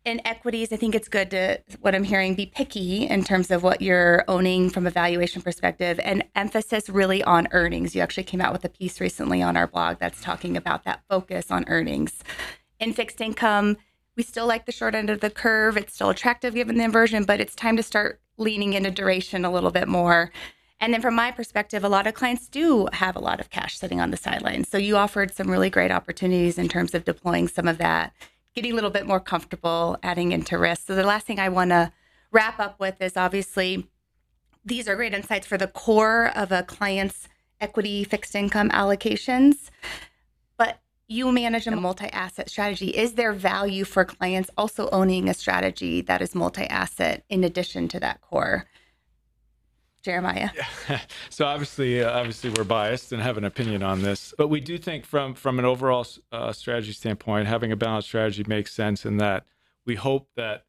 In 0.04 0.20
equities, 0.26 0.74
I 0.74 0.78
think 0.78 0.96
it's 0.96 1.08
good 1.08 1.30
to, 1.32 1.62
what 1.82 1.94
I'm 1.94 2.04
hearing, 2.04 2.34
be 2.34 2.48
picky 2.48 3.08
in 3.08 3.24
terms 3.24 3.52
of 3.52 3.62
what 3.62 3.80
you're 3.82 4.24
owning 4.28 4.72
from 4.72 4.88
a 4.88 4.92
valuation 4.92 5.44
perspective 5.44 6.00
and 6.04 6.24
emphasis 6.36 6.90
really 6.90 7.24
on 7.24 7.48
earnings. 7.52 7.96
You 7.96 8.02
actually 8.02 8.24
came 8.24 8.42
out 8.42 8.54
with 8.54 8.66
a 8.66 8.70
piece 8.70 9.00
recently 9.00 9.44
on 9.44 9.56
our 9.56 9.68
blog 9.68 10.00
that's 10.00 10.22
talking 10.22 10.58
about 10.58 10.86
that 10.86 11.04
focus 11.08 11.52
on 11.52 11.64
earnings. 11.68 12.24
In 12.80 12.94
fixed 12.94 13.22
income, 13.22 13.78
we 14.18 14.24
still 14.24 14.48
like 14.48 14.66
the 14.66 14.72
short 14.72 14.96
end 14.96 15.12
of 15.12 15.20
the 15.20 15.30
curve. 15.30 15.78
It's 15.78 15.94
still 15.94 16.10
attractive 16.10 16.56
given 16.56 16.78
the 16.78 16.84
inversion, 16.84 17.24
but 17.24 17.40
it's 17.40 17.54
time 17.54 17.78
to 17.78 17.84
start 17.84 18.20
leaning 18.38 18.74
into 18.74 18.90
duration 18.90 19.46
a 19.46 19.52
little 19.52 19.70
bit 19.70 19.88
more 19.88 20.32
and 20.84 20.94
then 20.94 21.02
from 21.02 21.16
my 21.16 21.32
perspective, 21.32 21.86
a 21.86 21.88
lot 21.88 22.08
of 22.08 22.14
clients 22.14 22.50
do 22.50 22.90
have 22.92 23.16
a 23.16 23.20
lot 23.20 23.40
of 23.40 23.50
cash 23.50 23.80
sitting 23.80 24.02
on 24.02 24.12
the 24.12 24.18
sidelines. 24.18 24.68
So 24.68 24.78
you 24.78 24.98
offered 24.98 25.34
some 25.34 25.50
really 25.50 25.70
great 25.70 25.92
opportunities 25.92 26.58
in 26.58 26.68
terms 26.68 26.94
of 26.94 27.06
deploying 27.06 27.48
some 27.48 27.70
of 27.70 27.78
that, 27.78 28.12
getting 28.54 28.74
a 28.74 28.76
little 28.76 28.90
bit 28.90 29.08
more 29.08 29.22
comfortable, 29.22 29.98
adding 30.04 30.34
into 30.34 30.58
risk. 30.58 30.88
So 30.88 30.94
the 30.94 31.06
last 31.06 31.26
thing 31.26 31.40
I 31.40 31.48
want 31.48 31.70
to 31.70 31.94
wrap 32.32 32.60
up 32.60 32.82
with 32.82 33.02
is 33.02 33.16
obviously 33.16 33.88
these 34.66 34.90
are 34.90 34.98
great 34.98 35.14
insights 35.14 35.48
for 35.48 35.58
the 35.58 35.68
core 35.68 36.34
of 36.36 36.52
a 36.52 36.64
client's 36.64 37.30
equity 37.62 38.04
fixed 38.04 38.36
income 38.36 38.70
allocations. 38.72 39.70
But 40.58 40.82
you 41.08 41.32
manage 41.32 41.66
a 41.66 41.72
multi 41.72 42.08
asset 42.08 42.50
strategy. 42.50 42.90
Is 42.90 43.14
there 43.14 43.32
value 43.32 43.86
for 43.86 44.04
clients 44.04 44.50
also 44.58 44.90
owning 44.90 45.30
a 45.30 45.34
strategy 45.34 46.02
that 46.02 46.22
is 46.22 46.36
multi 46.36 46.66
asset 46.66 47.24
in 47.30 47.46
addition 47.46 47.88
to 47.88 48.02
that 48.02 48.20
core? 48.20 48.66
Jeremiah? 50.04 50.50
so 51.30 51.46
obviously, 51.46 52.04
uh, 52.04 52.12
obviously, 52.12 52.50
we're 52.50 52.64
biased 52.64 53.12
and 53.12 53.22
have 53.22 53.38
an 53.38 53.46
opinion 53.46 53.84
on 53.84 54.02
this, 54.02 54.34
but 54.38 54.50
we 54.50 54.60
do 54.60 54.78
think 54.78 55.06
from 55.06 55.34
from 55.34 55.60
an 55.60 55.66
overall 55.66 56.06
uh, 56.32 56.52
strategy 56.52 56.92
standpoint, 56.92 57.48
having 57.48 57.72
a 57.72 57.76
balanced 57.76 58.10
strategy 58.10 58.44
makes 58.48 58.74
sense 58.74 59.06
in 59.06 59.18
that 59.18 59.46
we 59.86 59.96
hope 59.96 60.28
that 60.36 60.66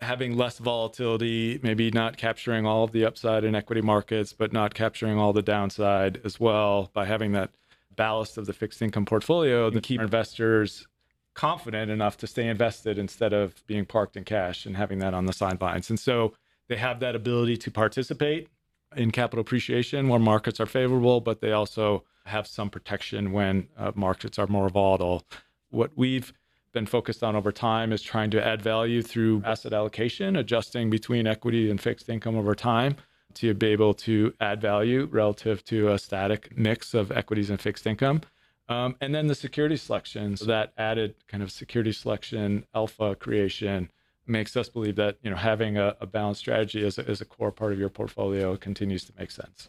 having 0.00 0.36
less 0.36 0.58
volatility, 0.58 1.60
maybe 1.62 1.90
not 1.90 2.16
capturing 2.16 2.64
all 2.64 2.84
of 2.84 2.92
the 2.92 3.04
upside 3.04 3.44
in 3.44 3.54
equity 3.54 3.82
markets, 3.82 4.32
but 4.32 4.52
not 4.52 4.72
capturing 4.72 5.18
all 5.18 5.32
the 5.32 5.42
downside 5.42 6.20
as 6.24 6.40
well 6.40 6.90
by 6.94 7.04
having 7.04 7.32
that 7.32 7.50
ballast 7.96 8.38
of 8.38 8.46
the 8.46 8.52
fixed 8.52 8.80
income 8.80 9.04
portfolio, 9.04 9.68
to 9.68 9.80
keep 9.80 10.00
investors 10.00 10.86
confident 11.34 11.90
enough 11.90 12.16
to 12.16 12.26
stay 12.26 12.48
invested 12.48 12.98
instead 12.98 13.32
of 13.32 13.54
being 13.66 13.84
parked 13.84 14.16
in 14.16 14.24
cash 14.24 14.64
and 14.64 14.76
having 14.76 14.98
that 14.98 15.12
on 15.12 15.26
the 15.26 15.32
sidelines. 15.32 15.90
And 15.90 16.00
so 16.00 16.32
they 16.68 16.76
have 16.76 17.00
that 17.00 17.14
ability 17.14 17.58
to 17.58 17.70
participate 17.70 18.48
in 18.96 19.10
capital 19.10 19.40
appreciation 19.40 20.08
where 20.08 20.18
markets 20.18 20.60
are 20.60 20.66
favorable, 20.66 21.20
but 21.20 21.40
they 21.40 21.52
also 21.52 22.04
have 22.26 22.46
some 22.46 22.70
protection 22.70 23.32
when 23.32 23.68
uh, 23.76 23.92
markets 23.94 24.38
are 24.38 24.46
more 24.46 24.68
volatile. 24.68 25.24
What 25.70 25.92
we've 25.96 26.32
been 26.72 26.86
focused 26.86 27.22
on 27.22 27.34
over 27.34 27.52
time 27.52 27.92
is 27.92 28.02
trying 28.02 28.30
to 28.30 28.44
add 28.44 28.62
value 28.62 29.02
through 29.02 29.42
asset 29.44 29.72
allocation, 29.72 30.36
adjusting 30.36 30.90
between 30.90 31.26
equity 31.26 31.70
and 31.70 31.80
fixed 31.80 32.08
income 32.08 32.36
over 32.36 32.54
time 32.54 32.96
to 33.34 33.54
be 33.54 33.68
able 33.68 33.94
to 33.94 34.34
add 34.40 34.60
value 34.60 35.08
relative 35.10 35.64
to 35.64 35.88
a 35.92 35.98
static 35.98 36.56
mix 36.56 36.94
of 36.94 37.12
equities 37.12 37.50
and 37.50 37.60
fixed 37.60 37.86
income. 37.86 38.20
Um, 38.68 38.96
and 39.00 39.14
then 39.14 39.26
the 39.26 39.34
security 39.34 39.76
selections, 39.76 40.40
that 40.46 40.72
added 40.78 41.14
kind 41.26 41.42
of 41.42 41.50
security 41.50 41.92
selection, 41.92 42.64
alpha 42.74 43.16
creation, 43.16 43.90
makes 44.30 44.56
us 44.56 44.68
believe 44.68 44.96
that 44.96 45.18
you 45.22 45.30
know 45.30 45.36
having 45.36 45.76
a, 45.76 45.96
a 46.00 46.06
balanced 46.06 46.40
strategy 46.40 46.84
as 46.84 46.98
a, 46.98 47.08
as 47.08 47.20
a 47.20 47.24
core 47.24 47.52
part 47.52 47.72
of 47.72 47.78
your 47.78 47.90
portfolio 47.90 48.56
continues 48.56 49.04
to 49.04 49.12
make 49.18 49.30
sense. 49.30 49.68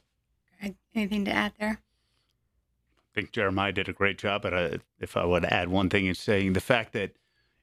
Anything 0.93 1.26
to 1.26 1.32
add 1.32 1.54
there? 1.60 1.80
I 1.80 3.15
think 3.15 3.32
Jeremiah 3.32 3.71
did 3.71 3.89
a 3.89 3.93
great 3.93 4.17
job. 4.17 4.43
But 4.43 4.54
uh, 4.54 4.78
if 5.00 5.17
I 5.17 5.26
would 5.26 5.45
add 5.45 5.69
one 5.69 5.89
thing, 5.89 6.06
is 6.06 6.19
saying 6.19 6.54
the 6.54 6.62
fact 6.62 6.93
that 6.93 7.15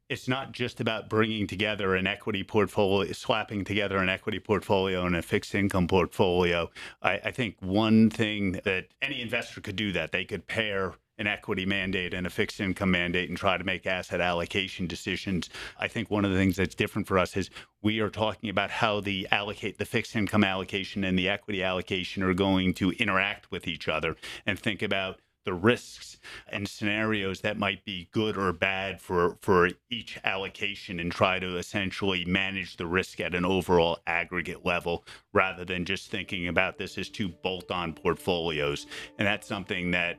it's 0.09 0.27
not 0.27 0.53
just 0.53 0.81
about 0.81 1.09
bringing 1.09 1.47
together 1.47 1.95
an 1.95 2.07
equity 2.07 2.43
portfolio, 2.43 3.13
slapping 3.13 3.65
together 3.65 3.99
an 3.99 4.09
equity 4.09 4.41
portfolio 4.41 5.05
and 5.05 5.15
a 5.15 5.23
fixed 5.23 5.55
income 5.55 5.87
portfolio. 5.87 6.71
I, 7.03 7.21
I 7.25 7.31
think 7.31 7.57
one 7.61 8.09
thing 8.09 8.61
that 8.65 8.87
any 9.03 9.21
investor 9.21 9.61
could 9.61 9.77
do 9.77 9.93
that 9.93 10.13
they 10.13 10.25
could 10.25 10.47
pair 10.47 10.95
an 11.19 11.27
equity 11.27 11.67
mandate 11.67 12.15
and 12.15 12.27
a 12.27 12.31
fixed 12.31 12.61
income 12.61 12.91
mandate 12.91 13.29
and 13.29 13.39
try 13.39 13.57
to 13.57 13.65
make 13.65 13.87
asset 13.87 14.21
allocation 14.21 14.87
decisions. 14.87 15.51
I 15.79 15.89
think 15.89 16.11
one 16.11 16.25
of 16.25 16.31
the 16.31 16.37
things 16.37 16.57
that's 16.57 16.75
different 16.75 17.09
for 17.09 17.19
us 17.19 17.37
is 17.37 17.51
we 17.83 18.01
are 18.01 18.11
talking 18.11 18.51
about 18.51 18.71
how 18.71 19.01
the 19.01 19.27
allocate 19.31 19.79
the 19.79 19.85
fixed 19.85 20.17
income 20.17 20.45
allocation 20.45 21.05
and 21.05 21.19
the 21.19 21.29
equity 21.29 21.63
allocation 21.63 22.23
are 22.23 22.35
going 22.35 22.75
to 22.75 22.91
interact 22.93 23.51
with 23.51 23.67
each 23.67 23.89
other 23.89 24.17
and 24.47 24.59
think 24.59 24.83
about 24.83 25.21
the 25.49 25.55
risks 25.55 26.19
and 26.53 26.69
scenarios 26.69 27.41
that 27.41 27.57
might 27.57 27.83
be 27.87 28.07
good 28.13 28.37
or 28.37 28.53
bad 28.53 29.01
for 29.01 29.39
for 29.41 29.71
each 29.89 30.19
allocation 30.23 31.01
and 31.01 31.11
try 31.11 31.39
to 31.39 31.57
essentially 31.57 32.23
manage 32.27 32.77
the 32.77 32.87
risk 32.87 33.19
at 33.19 33.35
an 33.35 33.47
overall 33.47 33.99
aggregate 34.07 34.67
level 34.67 35.07
rather 35.33 35.65
than 35.65 35.87
just 35.87 36.11
thinking 36.11 36.49
about 36.49 36.77
this 36.77 36.99
as 36.99 37.09
two 37.09 37.29
bolt-on 37.43 37.95
portfolios 37.95 38.87
and 39.19 39.27
that's 39.27 39.49
something 39.49 39.91
that 39.91 40.19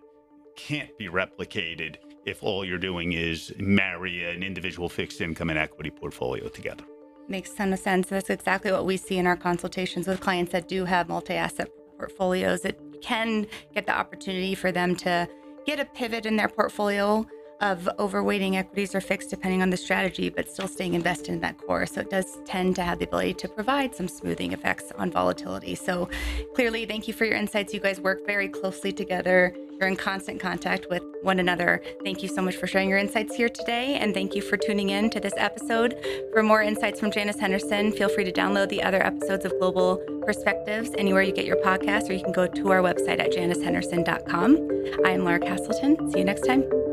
can't 0.68 0.96
be 0.98 1.08
replicated 1.08 1.96
if 2.26 2.44
all 2.44 2.66
you're 2.66 2.78
doing 2.78 3.14
is 3.14 3.54
marry 3.58 4.30
an 4.30 4.44
individual 4.44 4.90
fixed 4.90 5.22
income 5.22 5.50
and 5.50 5.58
equity 5.58 5.90
portfolio 5.90 6.48
together. 6.50 6.84
Makes 7.28 7.54
a 7.54 7.58
ton 7.58 7.74
of 7.74 7.80
sense. 7.80 8.10
That's 8.10 8.30
exactly 8.30 8.72
what 8.72 8.86
we 8.86 8.98
see 8.98 9.18
in 9.18 9.26
our 9.26 9.38
consultations 9.38 10.08
with 10.08 10.20
clients 10.20 10.52
that 10.52 10.68
do 10.68 10.86
have 10.86 11.08
multi 11.08 11.34
asset 11.34 11.70
portfolios. 11.98 12.66
It 12.66 12.80
can 13.02 13.48
get 13.74 13.86
the 13.86 13.98
opportunity 13.98 14.56
for 14.56 14.72
them 14.72 14.96
to 14.98 15.28
get 15.66 15.80
a 15.80 15.86
pivot 15.86 16.26
in 16.26 16.36
their 16.36 16.50
portfolio 16.50 17.26
of 17.62 17.90
overweighting 18.00 18.56
equities 18.56 18.96
or 18.96 19.02
fixed 19.02 19.30
depending 19.30 19.62
on 19.62 19.70
the 19.70 19.78
strategy, 19.78 20.30
but 20.30 20.50
still 20.50 20.68
staying 20.68 20.94
invested 20.94 21.30
in 21.30 21.42
that 21.42 21.58
core. 21.58 21.86
So 21.86 22.02
it 22.02 22.10
does 22.10 22.40
tend 22.46 22.76
to 22.78 22.84
have 22.84 23.00
the 23.00 23.06
ability 23.06 23.34
to 23.36 23.48
provide 23.48 23.94
some 23.96 24.08
smoothing 24.08 24.54
effects 24.54 24.92
on 24.98 25.12
volatility. 25.12 25.76
So 25.76 26.10
clearly, 26.56 26.86
thank 26.86 27.08
you 27.08 27.14
for 27.14 27.26
your 27.26 27.36
insights. 27.36 27.74
You 27.74 27.80
guys 27.80 28.00
work 28.00 28.26
very 28.26 28.48
closely 28.48 28.92
together. 28.92 29.56
You're 29.80 29.88
in 29.88 29.96
constant 29.96 30.42
contact 30.42 30.88
with 30.90 31.04
one 31.22 31.40
another. 31.40 31.82
Thank 32.04 32.22
you 32.22 32.28
so 32.28 32.42
much 32.42 32.58
for 32.58 32.68
sharing 32.68 32.90
your 32.90 32.98
insights 32.98 33.36
here 33.36 33.48
today. 33.48 33.96
And 33.96 34.14
thank 34.14 34.36
you 34.36 34.42
for 34.42 34.58
tuning 34.58 34.90
in 34.90 35.10
to 35.12 35.20
this 35.20 35.34
episode. 35.38 35.96
For 36.34 36.44
more 36.44 36.62
insights 36.62 37.00
from 37.00 37.12
Janus 37.12 37.40
Henderson, 37.40 37.94
feel 37.94 38.10
free 38.10 38.26
to 38.26 38.32
download 38.32 38.70
the 38.70 38.84
other 38.84 39.02
episodes 39.02 39.46
of 39.46 39.54
Global 39.60 39.98
Perspectives 40.26 40.92
anywhere 40.98 41.22
you 41.22 41.32
get 41.32 41.46
your 41.46 41.58
podcast, 41.64 42.10
or 42.10 42.14
you 42.14 42.24
can 42.24 42.34
go 42.34 42.46
to 42.46 42.72
our 42.72 42.82
website 42.82 43.20
at 43.20 43.32
janushenderson.com. 43.32 45.06
I 45.06 45.12
am 45.12 45.24
Lara 45.24 45.40
Castleton. 45.40 46.12
See 46.12 46.20
you 46.20 46.26
next 46.26 46.46
time. 46.46 46.89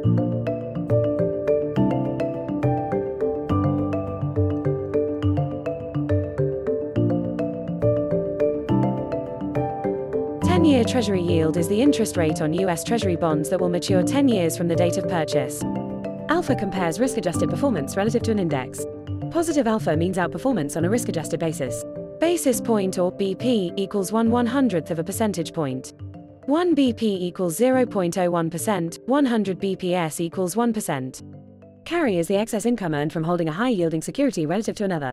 10-year 10.57 10.85
Treasury 10.85 11.21
yield 11.21 11.59
is 11.59 11.69
the 11.69 11.83
interest 11.83 12.17
rate 12.17 12.41
on 12.41 12.55
U.S. 12.55 12.83
Treasury 12.83 13.15
bonds 13.15 13.51
that 13.51 13.61
will 13.61 13.69
mature 13.69 14.03
10 14.03 14.27
years 14.27 14.57
from 14.57 14.69
the 14.69 14.75
date 14.75 14.97
of 14.97 15.07
purchase. 15.07 15.63
Alpha 16.31 16.55
compares 16.55 16.99
risk-adjusted 16.99 17.51
performance 17.51 17.95
relative 17.95 18.23
to 18.23 18.31
an 18.31 18.39
index. 18.39 18.87
Positive 19.31 19.67
alpha 19.67 19.95
means 19.95 20.17
outperformance 20.17 20.75
on 20.75 20.87
a 20.87 20.89
risk-adjusted 20.89 21.39
basis. 21.39 21.85
Basis 22.21 22.63
point 22.63 22.99
or 22.99 23.13
BP 23.13 23.75
equals 23.77 24.13
1 24.13 24.31
one 24.31 24.47
hundredth 24.47 24.91
of 24.91 24.99
a 24.99 25.05
percentage 25.05 25.53
point. 25.53 25.93
1 26.47 26.75
BP 26.75 27.03
equals 27.03 27.59
0.01%, 27.61 29.07
100 29.07 29.61
BPS 29.61 30.21
equals 30.21 30.55
1%. 30.55 31.85
Carry 31.85 32.17
is 32.17 32.29
the 32.29 32.37
excess 32.37 32.65
income 32.65 32.95
earned 32.95 33.13
from 33.13 33.25
holding 33.25 33.51
a 33.51 33.53
high-yielding 33.53 34.01
security 34.01 34.47
relative 34.47 34.77
to 34.77 34.85
another. 34.85 35.13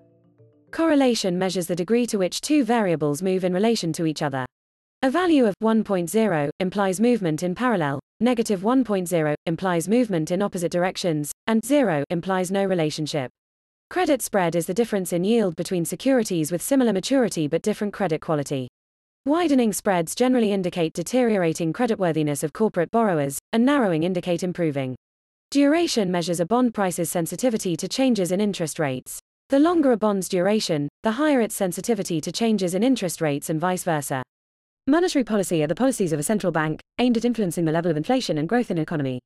Correlation 0.72 1.38
measures 1.38 1.68
the 1.68 1.76
degree 1.76 2.06
to 2.06 2.18
which 2.18 2.40
two 2.40 2.64
variables 2.64 3.22
move 3.22 3.44
in 3.44 3.54
relation 3.54 3.92
to 3.92 4.06
each 4.06 4.22
other. 4.22 4.46
A 5.04 5.10
value 5.10 5.46
of 5.46 5.54
1.0 5.62 6.50
implies 6.62 7.02
movement 7.02 7.44
in 7.44 7.54
parallel, 7.56 8.00
negative 8.22 8.62
1.0 8.62 9.36
implies 9.46 9.90
movement 9.90 10.32
in 10.32 10.42
opposite 10.42 10.72
directions, 10.72 11.34
and 11.46 11.62
0 11.66 12.06
implies 12.10 12.52
no 12.52 12.64
relationship. 12.64 13.30
Credit 13.90 14.22
spread 14.22 14.56
is 14.56 14.66
the 14.66 14.74
difference 14.74 15.12
in 15.12 15.26
yield 15.26 15.58
between 15.58 15.84
securities 15.84 16.54
with 16.54 16.62
similar 16.62 16.94
maturity 16.94 17.50
but 17.50 17.62
different 17.62 17.94
credit 17.94 18.22
quality. 18.22 18.70
Widening 19.26 19.74
spreads 19.74 20.16
generally 20.16 20.54
indicate 20.54 20.94
deteriorating 20.94 21.74
creditworthiness 21.74 22.42
of 22.42 22.54
corporate 22.54 22.90
borrowers, 22.90 23.40
and 23.52 23.66
narrowing 23.66 24.04
indicate 24.04 24.42
improving. 24.42 24.96
Duration 25.52 26.14
measures 26.14 26.40
a 26.40 26.46
bond 26.46 26.74
price's 26.74 27.12
sensitivity 27.12 27.76
to 27.76 27.90
changes 27.90 28.32
in 28.32 28.40
interest 28.40 28.80
rates. 28.80 29.20
The 29.50 29.60
longer 29.60 29.92
a 29.92 29.98
bond's 29.98 30.30
duration, 30.30 30.88
the 31.04 31.12
higher 31.12 31.42
its 31.42 31.56
sensitivity 31.56 32.22
to 32.22 32.32
changes 32.32 32.74
in 32.74 32.84
interest 32.84 33.20
rates 33.20 33.50
and 33.50 33.60
vice 33.60 33.84
versa. 33.84 34.24
Monetary 34.86 35.24
policy 35.24 35.64
are 35.64 35.68
the 35.68 35.76
policies 35.76 36.12
of 36.12 36.20
a 36.20 36.24
central 36.24 36.52
bank, 36.52 36.82
aimed 37.00 37.16
at 37.16 37.24
influencing 37.24 37.64
the 37.64 37.72
level 37.72 37.90
of 37.90 37.96
inflation 37.96 38.38
and 38.38 38.50
growth 38.50 38.70
in 38.70 38.78
an 38.78 38.82
economy. 38.82 39.22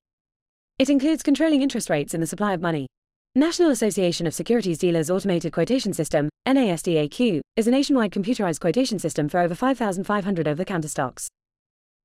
It 0.78 0.88
includes 0.88 1.24
controlling 1.24 1.64
interest 1.64 1.90
rates 1.90 2.14
and 2.14 2.22
the 2.22 2.28
supply 2.28 2.54
of 2.54 2.62
money. 2.62 2.86
National 3.34 3.72
Association 3.72 4.28
of 4.28 4.36
Securities 4.36 4.78
Dealers 4.78 5.10
Automated 5.10 5.52
Quotation 5.52 5.94
System, 5.94 6.30
NASDAQ, 6.48 7.42
is 7.56 7.66
a 7.66 7.72
nationwide 7.72 8.12
computerized 8.12 8.60
quotation 8.60 9.00
system 9.00 9.28
for 9.28 9.40
over 9.40 9.56
5,500 9.56 10.48
over-the-counter 10.48 10.90
stocks. 10.90 11.28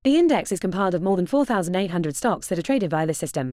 The 0.02 0.16
index 0.16 0.50
is 0.50 0.58
compiled 0.58 0.94
of 0.94 1.02
more 1.02 1.16
than 1.16 1.26
4,800 1.26 2.16
stocks 2.16 2.46
that 2.46 2.58
are 2.58 2.62
traded 2.62 2.88
via 2.88 3.06
the 3.06 3.12
system. 3.12 3.50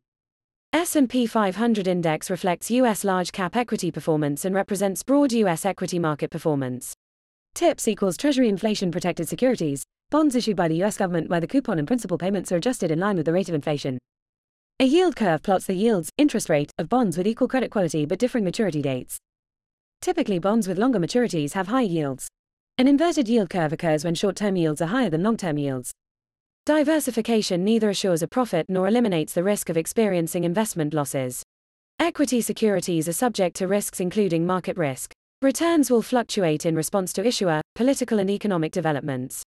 S&P 0.71 1.27
500 1.27 1.89
index 1.89 2.29
reflects 2.29 2.71
US 2.71 3.03
large 3.03 3.33
cap 3.33 3.57
equity 3.57 3.91
performance 3.91 4.45
and 4.45 4.55
represents 4.55 5.03
broad 5.03 5.33
US 5.33 5.65
equity 5.65 5.99
market 5.99 6.31
performance. 6.31 6.93
TIPS 7.59 7.89
equals 7.89 8.15
Treasury 8.15 8.47
inflation 8.47 8.89
protected 8.89 9.27
securities, 9.27 9.83
bonds 10.11 10.33
issued 10.33 10.55
by 10.55 10.69
the 10.69 10.81
US 10.83 10.95
government 10.95 11.29
where 11.29 11.41
the 11.41 11.45
coupon 11.45 11.77
and 11.77 11.85
principal 11.85 12.17
payments 12.17 12.53
are 12.53 12.55
adjusted 12.55 12.89
in 12.89 12.99
line 12.99 13.17
with 13.17 13.25
the 13.25 13.33
rate 13.33 13.49
of 13.49 13.53
inflation. 13.53 13.97
A 14.79 14.85
yield 14.85 15.17
curve 15.17 15.43
plots 15.43 15.65
the 15.65 15.73
yields, 15.73 16.09
interest 16.17 16.47
rate, 16.47 16.71
of 16.77 16.87
bonds 16.87 17.17
with 17.17 17.27
equal 17.27 17.49
credit 17.49 17.69
quality 17.69 18.05
but 18.05 18.17
differing 18.17 18.45
maturity 18.45 18.81
dates. 18.81 19.17
Typically 20.01 20.39
bonds 20.39 20.69
with 20.69 20.77
longer 20.77 20.99
maturities 20.99 21.51
have 21.51 21.67
high 21.67 21.81
yields. 21.81 22.29
An 22.77 22.87
inverted 22.87 23.27
yield 23.27 23.49
curve 23.49 23.73
occurs 23.73 24.05
when 24.05 24.15
short-term 24.15 24.55
yields 24.55 24.81
are 24.81 24.85
higher 24.85 25.09
than 25.09 25.21
long-term 25.21 25.57
yields. 25.57 25.91
Diversification 26.65 27.65
neither 27.65 27.89
assures 27.89 28.21
a 28.21 28.27
profit 28.29 28.67
nor 28.69 28.87
eliminates 28.87 29.33
the 29.33 29.43
risk 29.43 29.67
of 29.67 29.75
experiencing 29.75 30.45
investment 30.45 30.93
losses. 30.93 31.43
Equity 31.99 32.39
securities 32.39 33.09
are 33.09 33.11
subject 33.11 33.57
to 33.57 33.67
risks 33.67 33.99
including 33.99 34.45
market 34.45 34.77
risk. 34.77 35.11
Returns 35.41 35.89
will 35.89 36.01
fluctuate 36.01 36.65
in 36.65 36.75
response 36.75 37.13
to 37.13 37.25
issuer, 37.25 37.61
political 37.73 38.19
and 38.19 38.29
economic 38.29 38.73
developments. 38.73 39.41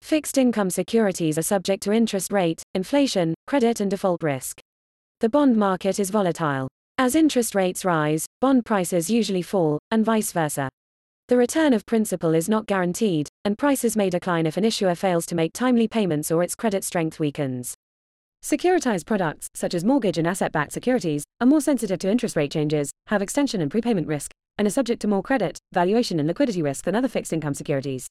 Fixed 0.00 0.38
income 0.38 0.70
securities 0.70 1.36
are 1.36 1.42
subject 1.42 1.82
to 1.82 1.92
interest 1.92 2.32
rate, 2.32 2.62
inflation, 2.74 3.34
credit 3.46 3.78
and 3.78 3.90
default 3.90 4.22
risk. 4.22 4.58
The 5.20 5.28
bond 5.28 5.58
market 5.58 6.00
is 6.00 6.08
volatile. 6.08 6.68
As 6.96 7.14
interest 7.14 7.54
rates 7.54 7.84
rise, 7.84 8.24
bond 8.40 8.64
prices 8.64 9.10
usually 9.10 9.42
fall, 9.42 9.78
and 9.90 10.02
vice 10.02 10.32
versa. 10.32 10.70
The 11.28 11.36
return 11.36 11.74
of 11.74 11.84
principal 11.84 12.34
is 12.34 12.48
not 12.48 12.66
guaranteed, 12.66 13.28
and 13.44 13.58
prices 13.58 13.98
may 13.98 14.08
decline 14.08 14.46
if 14.46 14.56
an 14.56 14.64
issuer 14.64 14.94
fails 14.94 15.26
to 15.26 15.34
make 15.34 15.52
timely 15.52 15.88
payments 15.88 16.30
or 16.30 16.42
its 16.42 16.54
credit 16.54 16.84
strength 16.84 17.20
weakens. 17.20 17.74
Securitized 18.42 19.04
products, 19.04 19.48
such 19.54 19.74
as 19.74 19.84
mortgage 19.84 20.16
and 20.16 20.26
asset 20.26 20.52
backed 20.52 20.72
securities, 20.72 21.22
are 21.38 21.46
more 21.46 21.60
sensitive 21.60 21.98
to 21.98 22.10
interest 22.10 22.34
rate 22.34 22.50
changes, 22.50 22.92
have 23.08 23.20
extension 23.20 23.60
and 23.60 23.70
prepayment 23.70 24.06
risk, 24.06 24.32
and 24.58 24.66
are 24.66 24.70
subject 24.70 25.02
to 25.02 25.08
more 25.08 25.22
credit, 25.22 25.58
valuation, 25.72 26.18
and 26.18 26.28
liquidity 26.28 26.62
risk 26.62 26.84
than 26.84 26.94
other 26.94 27.08
fixed 27.08 27.32
income 27.32 27.54
securities. 27.54 28.08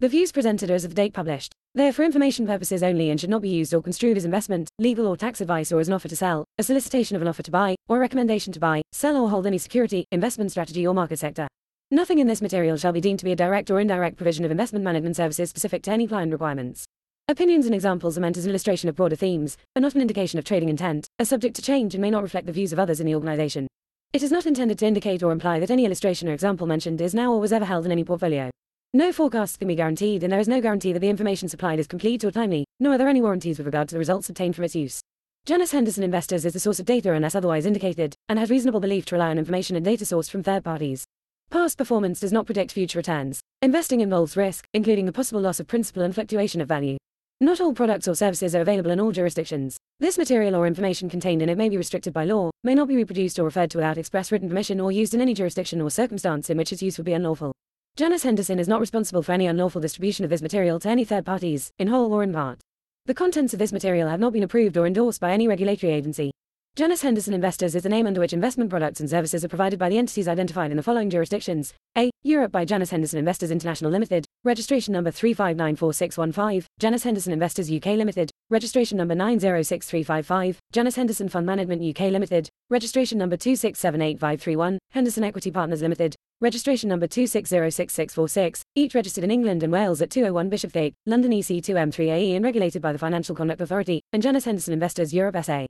The 0.00 0.08
views 0.08 0.32
presented 0.32 0.70
are 0.70 0.74
as 0.74 0.84
of 0.84 0.90
the 0.90 0.96
date 0.96 1.14
published. 1.14 1.52
They 1.74 1.88
are 1.88 1.92
for 1.92 2.02
information 2.02 2.46
purposes 2.46 2.82
only 2.82 3.08
and 3.10 3.20
should 3.20 3.30
not 3.30 3.42
be 3.42 3.48
used 3.48 3.72
or 3.72 3.80
construed 3.80 4.16
as 4.16 4.24
investment, 4.24 4.68
legal 4.78 5.06
or 5.06 5.16
tax 5.16 5.40
advice 5.40 5.72
or 5.72 5.80
as 5.80 5.88
an 5.88 5.94
offer 5.94 6.08
to 6.08 6.16
sell, 6.16 6.44
a 6.58 6.62
solicitation 6.62 7.16
of 7.16 7.22
an 7.22 7.28
offer 7.28 7.42
to 7.44 7.50
buy, 7.50 7.76
or 7.88 7.96
a 7.98 8.00
recommendation 8.00 8.52
to 8.52 8.60
buy, 8.60 8.82
sell 8.92 9.16
or 9.16 9.30
hold 9.30 9.46
any 9.46 9.58
security, 9.58 10.04
investment 10.10 10.50
strategy 10.50 10.86
or 10.86 10.92
market 10.92 11.18
sector. 11.18 11.46
Nothing 11.90 12.18
in 12.18 12.26
this 12.26 12.42
material 12.42 12.76
shall 12.76 12.92
be 12.92 13.00
deemed 13.00 13.20
to 13.20 13.24
be 13.24 13.32
a 13.32 13.36
direct 13.36 13.70
or 13.70 13.78
indirect 13.78 14.16
provision 14.16 14.44
of 14.44 14.50
investment 14.50 14.84
management 14.84 15.14
services 15.14 15.50
specific 15.50 15.82
to 15.84 15.92
any 15.92 16.06
client 16.06 16.32
requirements. 16.32 16.84
Opinions 17.28 17.66
and 17.66 17.74
examples 17.74 18.18
are 18.18 18.20
meant 18.22 18.36
as 18.36 18.44
an 18.44 18.50
illustration 18.50 18.88
of 18.88 18.96
broader 18.96 19.14
themes, 19.14 19.56
are 19.76 19.80
not 19.80 19.94
an 19.94 20.00
indication 20.00 20.38
of 20.38 20.44
trading 20.44 20.68
intent, 20.68 21.06
are 21.20 21.24
subject 21.24 21.54
to 21.56 21.62
change 21.62 21.94
and 21.94 22.02
may 22.02 22.10
not 22.10 22.22
reflect 22.22 22.46
the 22.46 22.52
views 22.52 22.72
of 22.72 22.78
others 22.78 22.98
in 22.98 23.06
the 23.06 23.14
organization. 23.14 23.68
It 24.12 24.22
is 24.22 24.30
not 24.30 24.44
intended 24.44 24.78
to 24.80 24.86
indicate 24.86 25.22
or 25.22 25.32
imply 25.32 25.58
that 25.58 25.70
any 25.70 25.86
illustration 25.86 26.28
or 26.28 26.34
example 26.34 26.66
mentioned 26.66 27.00
is 27.00 27.14
now 27.14 27.32
or 27.32 27.40
was 27.40 27.50
ever 27.50 27.64
held 27.64 27.86
in 27.86 27.92
any 27.92 28.04
portfolio. 28.04 28.50
No 28.92 29.10
forecasts 29.10 29.56
can 29.56 29.68
be 29.68 29.74
guaranteed 29.74 30.22
and 30.22 30.30
there 30.30 30.38
is 30.38 30.48
no 30.48 30.60
guarantee 30.60 30.92
that 30.92 30.98
the 30.98 31.08
information 31.08 31.48
supplied 31.48 31.78
is 31.78 31.86
complete 31.86 32.22
or 32.22 32.30
timely, 32.30 32.66
nor 32.78 32.92
are 32.92 32.98
there 32.98 33.08
any 33.08 33.22
warranties 33.22 33.56
with 33.56 33.64
regard 33.64 33.88
to 33.88 33.94
the 33.94 33.98
results 33.98 34.28
obtained 34.28 34.54
from 34.54 34.64
its 34.64 34.76
use. 34.76 35.00
Janus 35.46 35.72
Henderson 35.72 36.04
Investors 36.04 36.44
is 36.44 36.52
the 36.52 36.60
source 36.60 36.78
of 36.78 36.84
data 36.84 37.14
unless 37.14 37.34
otherwise 37.34 37.64
indicated, 37.64 38.14
and 38.28 38.38
has 38.38 38.50
reasonable 38.50 38.80
belief 38.80 39.06
to 39.06 39.14
rely 39.14 39.30
on 39.30 39.38
information 39.38 39.76
and 39.76 39.84
data 39.84 40.04
sourced 40.04 40.28
from 40.28 40.42
third 40.42 40.62
parties. 40.62 41.06
Past 41.48 41.78
performance 41.78 42.20
does 42.20 42.32
not 42.32 42.44
predict 42.44 42.72
future 42.72 42.98
returns. 42.98 43.40
Investing 43.62 44.02
involves 44.02 44.36
risk, 44.36 44.66
including 44.74 45.06
the 45.06 45.12
possible 45.12 45.40
loss 45.40 45.58
of 45.58 45.68
principal 45.68 46.02
and 46.02 46.14
fluctuation 46.14 46.60
of 46.60 46.68
value. 46.68 46.98
Not 47.42 47.60
all 47.60 47.72
products 47.72 48.06
or 48.06 48.14
services 48.14 48.54
are 48.54 48.60
available 48.60 48.92
in 48.92 49.00
all 49.00 49.10
jurisdictions. 49.10 49.76
This 49.98 50.16
material 50.16 50.54
or 50.54 50.64
information 50.64 51.10
contained 51.10 51.42
in 51.42 51.48
it 51.48 51.58
may 51.58 51.68
be 51.68 51.76
restricted 51.76 52.12
by 52.12 52.24
law, 52.24 52.52
may 52.62 52.72
not 52.72 52.86
be 52.86 52.94
reproduced 52.94 53.36
or 53.36 53.42
referred 53.42 53.72
to 53.72 53.78
without 53.78 53.98
express 53.98 54.30
written 54.30 54.48
permission 54.48 54.78
or 54.78 54.92
used 54.92 55.12
in 55.12 55.20
any 55.20 55.34
jurisdiction 55.34 55.80
or 55.80 55.90
circumstance 55.90 56.50
in 56.50 56.56
which 56.56 56.72
its 56.72 56.82
use 56.82 56.98
would 56.98 57.04
be 57.04 57.14
unlawful. 57.14 57.52
Janus 57.96 58.22
Henderson 58.22 58.60
is 58.60 58.68
not 58.68 58.78
responsible 58.78 59.24
for 59.24 59.32
any 59.32 59.48
unlawful 59.48 59.80
distribution 59.80 60.24
of 60.24 60.30
this 60.30 60.40
material 60.40 60.78
to 60.78 60.88
any 60.88 61.04
third 61.04 61.26
parties, 61.26 61.72
in 61.80 61.88
whole 61.88 62.12
or 62.12 62.22
in 62.22 62.32
part. 62.32 62.60
The 63.06 63.14
contents 63.14 63.52
of 63.52 63.58
this 63.58 63.72
material 63.72 64.08
have 64.08 64.20
not 64.20 64.32
been 64.32 64.44
approved 64.44 64.76
or 64.76 64.86
endorsed 64.86 65.20
by 65.20 65.32
any 65.32 65.48
regulatory 65.48 65.92
agency. 65.92 66.30
Janus 66.76 67.02
Henderson 67.02 67.34
Investors 67.34 67.74
is 67.74 67.82
the 67.82 67.88
name 67.88 68.06
under 68.06 68.20
which 68.20 68.32
investment 68.32 68.70
products 68.70 69.00
and 69.00 69.10
services 69.10 69.44
are 69.44 69.48
provided 69.48 69.80
by 69.80 69.88
the 69.88 69.98
entities 69.98 70.28
identified 70.28 70.70
in 70.70 70.76
the 70.76 70.82
following 70.84 71.10
jurisdictions. 71.10 71.74
A. 71.98 72.12
Europe 72.22 72.52
by 72.52 72.64
Janus 72.64 72.90
Henderson 72.90 73.18
Investors 73.18 73.50
International 73.50 73.90
Limited, 73.90 74.26
registration 74.44 74.92
number 74.92 75.10
3594615, 75.12 76.64
Janus 76.80 77.04
Henderson 77.04 77.32
Investors 77.32 77.70
UK 77.70 77.86
Limited, 77.86 78.30
registration 78.50 78.98
number 78.98 79.14
906355, 79.14 80.58
Janus 80.72 80.96
Henderson 80.96 81.28
Fund 81.28 81.46
Management 81.46 81.82
UK 81.82 82.10
Limited, 82.10 82.48
registration 82.68 83.18
number 83.18 83.36
2678531, 83.36 84.78
Henderson 84.90 85.22
Equity 85.22 85.50
Partners 85.52 85.82
Limited, 85.82 86.16
registration 86.40 86.88
number 86.88 87.06
2606646, 87.06 88.62
each 88.74 88.94
registered 88.94 89.22
in 89.22 89.30
England 89.30 89.62
and 89.62 89.72
Wales 89.72 90.02
at 90.02 90.10
201 90.10 90.48
Bishopsgate, 90.48 90.94
London 91.06 91.30
EC2M3AE 91.30 92.34
and 92.34 92.44
regulated 92.44 92.82
by 92.82 92.92
the 92.92 92.98
Financial 92.98 93.36
Conduct 93.36 93.60
Authority, 93.60 94.02
and 94.12 94.22
Janus 94.22 94.44
Henderson 94.44 94.74
Investors 94.74 95.14
Europe 95.14 95.36
SA. 95.44 95.66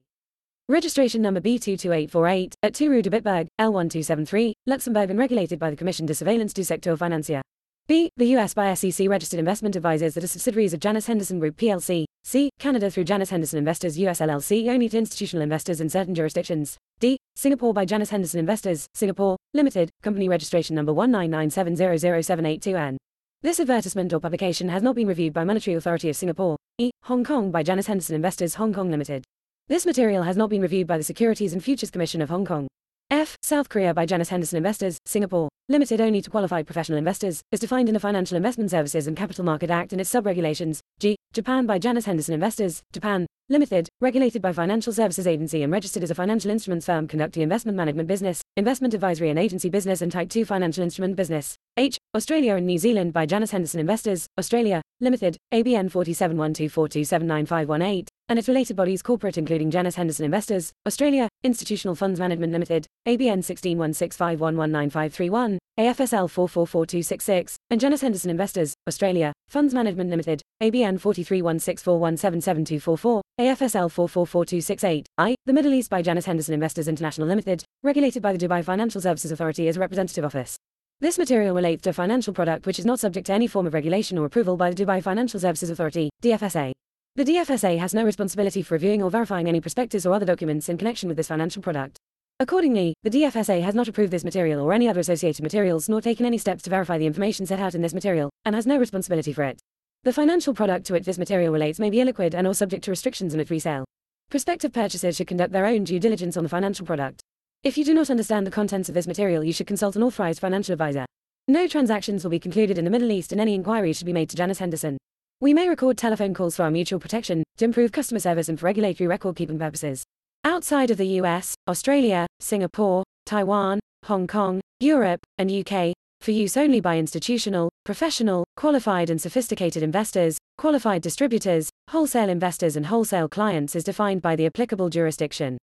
Registration 0.69 1.21
number 1.21 1.41
B22848 1.41 2.55
at 2.63 2.75
2 2.75 2.89
Rue 2.89 3.03
de 3.03 3.11
Bitburg, 3.11 3.49
L1273, 3.61 4.55
Luxembourg 4.67 5.11
and 5.11 5.19
regulated 5.19 5.59
by 5.59 5.69
the 5.69 5.77
Commission 5.77 6.07
de 6.07 6.15
Surveillance 6.15 6.55
du 6.55 6.63
Secteur 6.63 6.97
Financier. 6.97 7.43
B. 7.93 8.09
The 8.17 8.39
US 8.39 8.55
by 8.55 8.73
SEC 8.73 9.07
registered 9.07 9.39
investment 9.39 9.77
advisors 9.77 10.15
that 10.15 10.25
are 10.25 10.27
subsidiaries 10.27 10.73
of 10.73 10.81
Janus 10.81 11.09
Henderson 11.09 11.39
Group 11.39 11.59
plc. 11.59 12.07
C. 12.25 12.51
Canada 12.59 12.91
through 12.91 13.05
Janus 13.05 13.29
Henderson 13.29 13.59
Investors 13.59 13.99
US 13.99 14.21
LLC 14.21 14.67
only 14.71 14.89
to 14.89 14.97
institutional 14.97 15.43
investors 15.43 15.79
in 15.79 15.91
certain 15.91 16.15
jurisdictions. 16.15 16.79
D. 17.01 17.19
Singapore 17.37 17.75
by 17.75 17.85
Janus 17.85 18.09
Henderson 18.09 18.41
Investors, 18.41 18.87
Singapore, 18.95 19.37
Limited, 19.53 19.91
company 20.03 20.27
registration 20.27 20.75
number 20.75 20.95
199700782N. 20.95 22.97
This 23.43 23.61
advertisement 23.61 24.15
or 24.15 24.21
publication 24.21 24.71
has 24.71 24.83
not 24.83 24.97
been 24.97 25.07
reviewed 25.07 25.35
by 25.35 25.45
Monetary 25.45 25.77
Authority 25.77 26.09
of 26.09 26.17
Singapore. 26.17 26.57
E. 26.79 26.93
Hong 27.03 27.25
Kong 27.25 27.51
by 27.51 27.63
Janus 27.63 27.89
Henderson 27.89 28.17
Investors 28.17 28.55
Hong 28.55 28.73
Kong 28.73 28.91
Limited. 28.91 29.23
This 29.69 29.85
material 29.85 30.23
has 30.23 30.39
not 30.39 30.49
been 30.49 30.63
reviewed 30.63 30.87
by 30.87 30.97
the 30.97 31.05
Securities 31.05 31.53
and 31.53 31.63
Futures 31.63 31.91
Commission 31.91 32.23
of 32.23 32.31
Hong 32.31 32.47
Kong. 32.47 32.69
F. 33.13 33.37
South 33.43 33.69
Korea 33.69 33.93
by 33.93 34.07
Janus 34.07 34.31
Henderson 34.31 34.57
Investors, 34.57 34.97
Singapore, 35.05 35.51
limited 35.69 36.01
only 36.01 36.23
to 36.23 36.31
qualified 36.31 36.67
professional 36.67 36.97
investors, 36.97 37.43
is 37.53 37.61
defined 37.61 37.91
in 37.91 37.93
the 37.93 38.01
Financial 38.01 38.39
Investment 38.39 38.71
Services 38.71 39.07
and 39.07 39.15
Capital 39.15 39.45
Market 39.45 39.69
Act 39.69 39.93
and 39.93 40.01
its 40.01 40.09
sub-regulations. 40.09 40.81
G. 40.99 41.17
Japan 41.35 41.67
by 41.67 41.79
Janus 41.79 42.07
Henderson 42.07 42.33
Investors, 42.33 42.81
Japan, 42.91 43.27
limited, 43.51 43.87
regulated 44.01 44.41
by 44.41 44.55
Financial 44.55 44.95
Services 44.95 45.27
Agency 45.27 45.63
and 45.63 45.71
registered 45.71 46.03
as 46.03 46.11
a 46.11 46.15
financial 46.15 46.51
instruments 46.51 46.87
firm 46.87 47.07
conducting 47.07 47.43
investment 47.43 47.77
management 47.77 48.09
business, 48.09 48.41
investment 48.57 48.95
advisory 48.95 49.29
and 49.29 49.39
agency 49.39 49.69
business 49.69 50.01
and 50.01 50.11
type 50.11 50.31
2 50.31 50.47
financial 50.47 50.83
instrument 50.83 51.15
business. 51.15 51.55
H. 51.77 51.99
Australia 52.15 52.57
and 52.57 52.67
New 52.67 52.79
Zealand 52.79 53.13
by 53.13 53.27
Janus 53.27 53.51
Henderson 53.51 53.81
Investors, 53.81 54.27
Australia, 54.39 54.81
limited, 55.01 55.37
ABN 55.53 55.91
471242795118, 55.91 58.09
and 58.33 58.39
its 58.39 58.49
related 58.49 58.75
bodies 58.75 59.03
corporate 59.03 59.37
including 59.37 59.71
Janus 59.71 59.97
Henderson 59.97 60.25
Investors, 60.25 60.73
Australia, 60.87 61.29
Institutional 61.45 61.95
Funds 61.95 62.19
Management 62.19 62.51
Limited, 62.51 62.87
ABN 63.07 63.45
1616511951, 63.45 65.59
AFSL 65.79 66.31
444266, 66.31 67.57
and 67.69 67.79
Janus 67.79 68.01
Henderson 68.01 68.31
Investors, 68.31 68.73
Australia, 68.89 69.35
Funds 69.51 69.75
Management 69.75 70.09
Limited, 70.09 70.41
ABN 70.63 70.99
431641777244, 70.99 73.21
AFSL 73.39 73.93
444268, 73.93 75.07
I, 75.19 75.35
the 75.45 75.53
Middle 75.53 75.75
East 75.75 75.91
by 75.91 76.01
Janus 76.01 76.25
Henderson 76.25 76.55
Investors 76.55 76.89
International 76.89 77.29
Limited, 77.29 77.63
regulated 77.83 78.23
by 78.23 78.35
the 78.35 78.49
Dubai 78.49 78.65
Financial 78.65 79.03
Services 79.03 79.31
Authority 79.31 79.69
as 79.69 79.77
a 79.77 79.81
representative 79.81 80.25
office. 80.25 80.57
This 81.01 81.19
material 81.19 81.55
relates 81.55 81.83
to 81.83 81.91
a 81.91 81.93
financial 81.93 82.33
product 82.33 82.65
which 82.65 82.79
is 82.79 82.87
not 82.87 82.99
subject 82.99 83.27
to 83.27 83.35
any 83.35 83.47
form 83.47 83.67
of 83.67 83.75
regulation 83.75 84.17
or 84.17 84.25
approval 84.25 84.57
by 84.57 84.71
the 84.71 84.83
Dubai 84.83 85.03
Financial 85.03 85.39
Services 85.39 85.69
Authority, 85.69 86.09
DFSA. 86.23 86.73
The 87.15 87.25
DFSA 87.25 87.79
has 87.79 87.93
no 87.93 88.05
responsibility 88.05 88.63
for 88.63 88.75
reviewing 88.75 89.03
or 89.03 89.11
verifying 89.11 89.47
any 89.47 89.61
prospectus 89.61 90.07
or 90.07 90.15
other 90.15 90.25
documents 90.25 90.71
in 90.71 90.79
connection 90.79 91.09
with 91.09 91.19
this 91.19 91.29
financial 91.29 91.61
product. 91.61 91.99
Accordingly, 92.41 92.95
the 93.03 93.11
DFSA 93.11 93.61
has 93.61 93.75
not 93.75 93.87
approved 93.87 94.11
this 94.11 94.25
material 94.25 94.63
or 94.63 94.73
any 94.73 94.89
other 94.89 95.01
associated 95.01 95.43
materials 95.43 95.91
nor 95.91 96.01
taken 96.01 96.25
any 96.25 96.39
steps 96.39 96.63
to 96.63 96.71
verify 96.71 96.97
the 96.97 97.05
information 97.05 97.45
set 97.45 97.61
out 97.61 97.75
in 97.75 97.83
this 97.83 97.93
material, 97.93 98.31
and 98.47 98.55
has 98.55 98.67
no 98.67 98.79
responsibility 98.79 99.35
for 99.35 99.43
it. 99.43 99.61
The 100.05 100.13
financial 100.15 100.55
product 100.55 100.87
to 100.87 100.95
which 100.95 101.05
this 101.05 101.19
material 101.19 101.53
relates 101.53 101.79
may 101.79 101.91
be 101.91 101.99
illiquid 101.99 102.33
and 102.33 102.47
or 102.47 102.55
subject 102.55 102.83
to 102.85 102.91
restrictions 102.91 103.35
on 103.35 103.41
its 103.41 103.51
resale. 103.51 103.85
Prospective 104.31 104.73
purchasers 104.73 105.17
should 105.17 105.27
conduct 105.27 105.53
their 105.53 105.67
own 105.67 105.85
due 105.85 106.01
diligence 106.01 106.39
on 106.39 106.45
the 106.45 106.49
financial 106.49 106.87
product. 106.87 107.21
If 107.63 107.77
you 107.77 107.85
do 107.85 107.93
not 107.93 108.09
understand 108.09 108.47
the 108.47 108.51
contents 108.51 108.89
of 108.89 108.95
this 108.95 109.07
material, 109.07 109.45
you 109.45 109.53
should 109.53 109.67
consult 109.67 109.97
an 109.97 110.03
authorized 110.03 110.41
financial 110.41 110.73
advisor. 110.73 111.05
No 111.47 111.69
transactions 111.69 112.25
will 112.25 112.31
be 112.31 112.41
concluded 112.41 112.79
in 112.79 112.87
the 112.87 112.91
Middle 112.91 113.13
East 113.13 113.33
and 113.33 113.41
any 113.41 113.55
inquiries 113.55 113.99
should 113.99 114.07
be 114.07 114.15
made 114.15 114.31
to 114.31 114.37
Janus 114.37 114.61
Henderson. 114.61 114.97
We 115.43 115.55
may 115.55 115.69
record 115.69 115.99
telephone 115.99 116.35
calls 116.35 116.55
for 116.55 116.63
our 116.63 116.71
mutual 116.71 117.01
protection, 117.01 117.43
to 117.57 117.65
improve 117.65 117.91
customer 117.91 118.21
service 118.21 118.49
and 118.49 118.61
for 118.61 118.67
regulatory 118.67 119.09
record 119.09 119.35
keeping 119.35 119.59
purposes. 119.59 120.05
Outside 120.45 120.93
of 120.93 120.99
the 120.99 121.19
US, 121.19 121.57
Australia, 121.67 122.29
Singapore, 122.39 123.03
Taiwan, 123.27 123.81
Hong 124.05 124.29
Kong, 124.29 124.61
Europe, 124.79 125.19
and 125.39 125.51
UK, 125.51 125.95
for 126.21 126.31
use 126.31 126.57
only 126.57 126.79
by 126.79 126.97
institutional, 126.97 127.71
professional, 127.85 128.45
qualified 128.57 129.11
and 129.11 129.21
sophisticated 129.21 129.83
investors, 129.83 130.39
qualified 130.59 131.03
distributors, 131.03 131.71
wholesale 131.91 132.29
investors 132.29 132.77
and 132.77 132.87
wholesale 132.87 133.27
clients 133.27 133.75
is 133.75 133.83
defined 133.83 134.23
by 134.23 134.37
the 134.37 134.47
applicable 134.47 134.91
jurisdiction. 134.91 135.59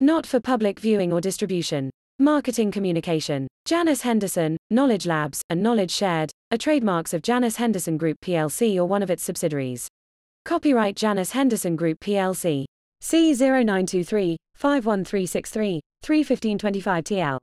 Not 0.00 0.24
for 0.24 0.40
public 0.40 0.80
viewing 0.80 1.12
or 1.12 1.20
distribution. 1.20 1.90
Marketing 2.20 2.72
communication. 2.72 3.46
Janus 3.64 4.00
Henderson, 4.00 4.56
Knowledge 4.70 5.06
Labs, 5.06 5.40
and 5.50 5.62
Knowledge 5.62 5.92
Shared 5.92 6.32
are 6.50 6.58
trademarks 6.58 7.14
of 7.14 7.22
Janus 7.22 7.54
Henderson 7.54 7.96
Group 7.96 8.16
plc 8.20 8.76
or 8.76 8.86
one 8.86 9.04
of 9.04 9.10
its 9.10 9.22
subsidiaries. 9.22 9.86
Copyright 10.44 10.96
Janus 10.96 11.30
Henderson 11.30 11.76
Group 11.76 12.00
plc. 12.00 12.64
C0923 13.00 14.34
51363 14.56 15.80
31525 16.02 17.04
TL. 17.04 17.38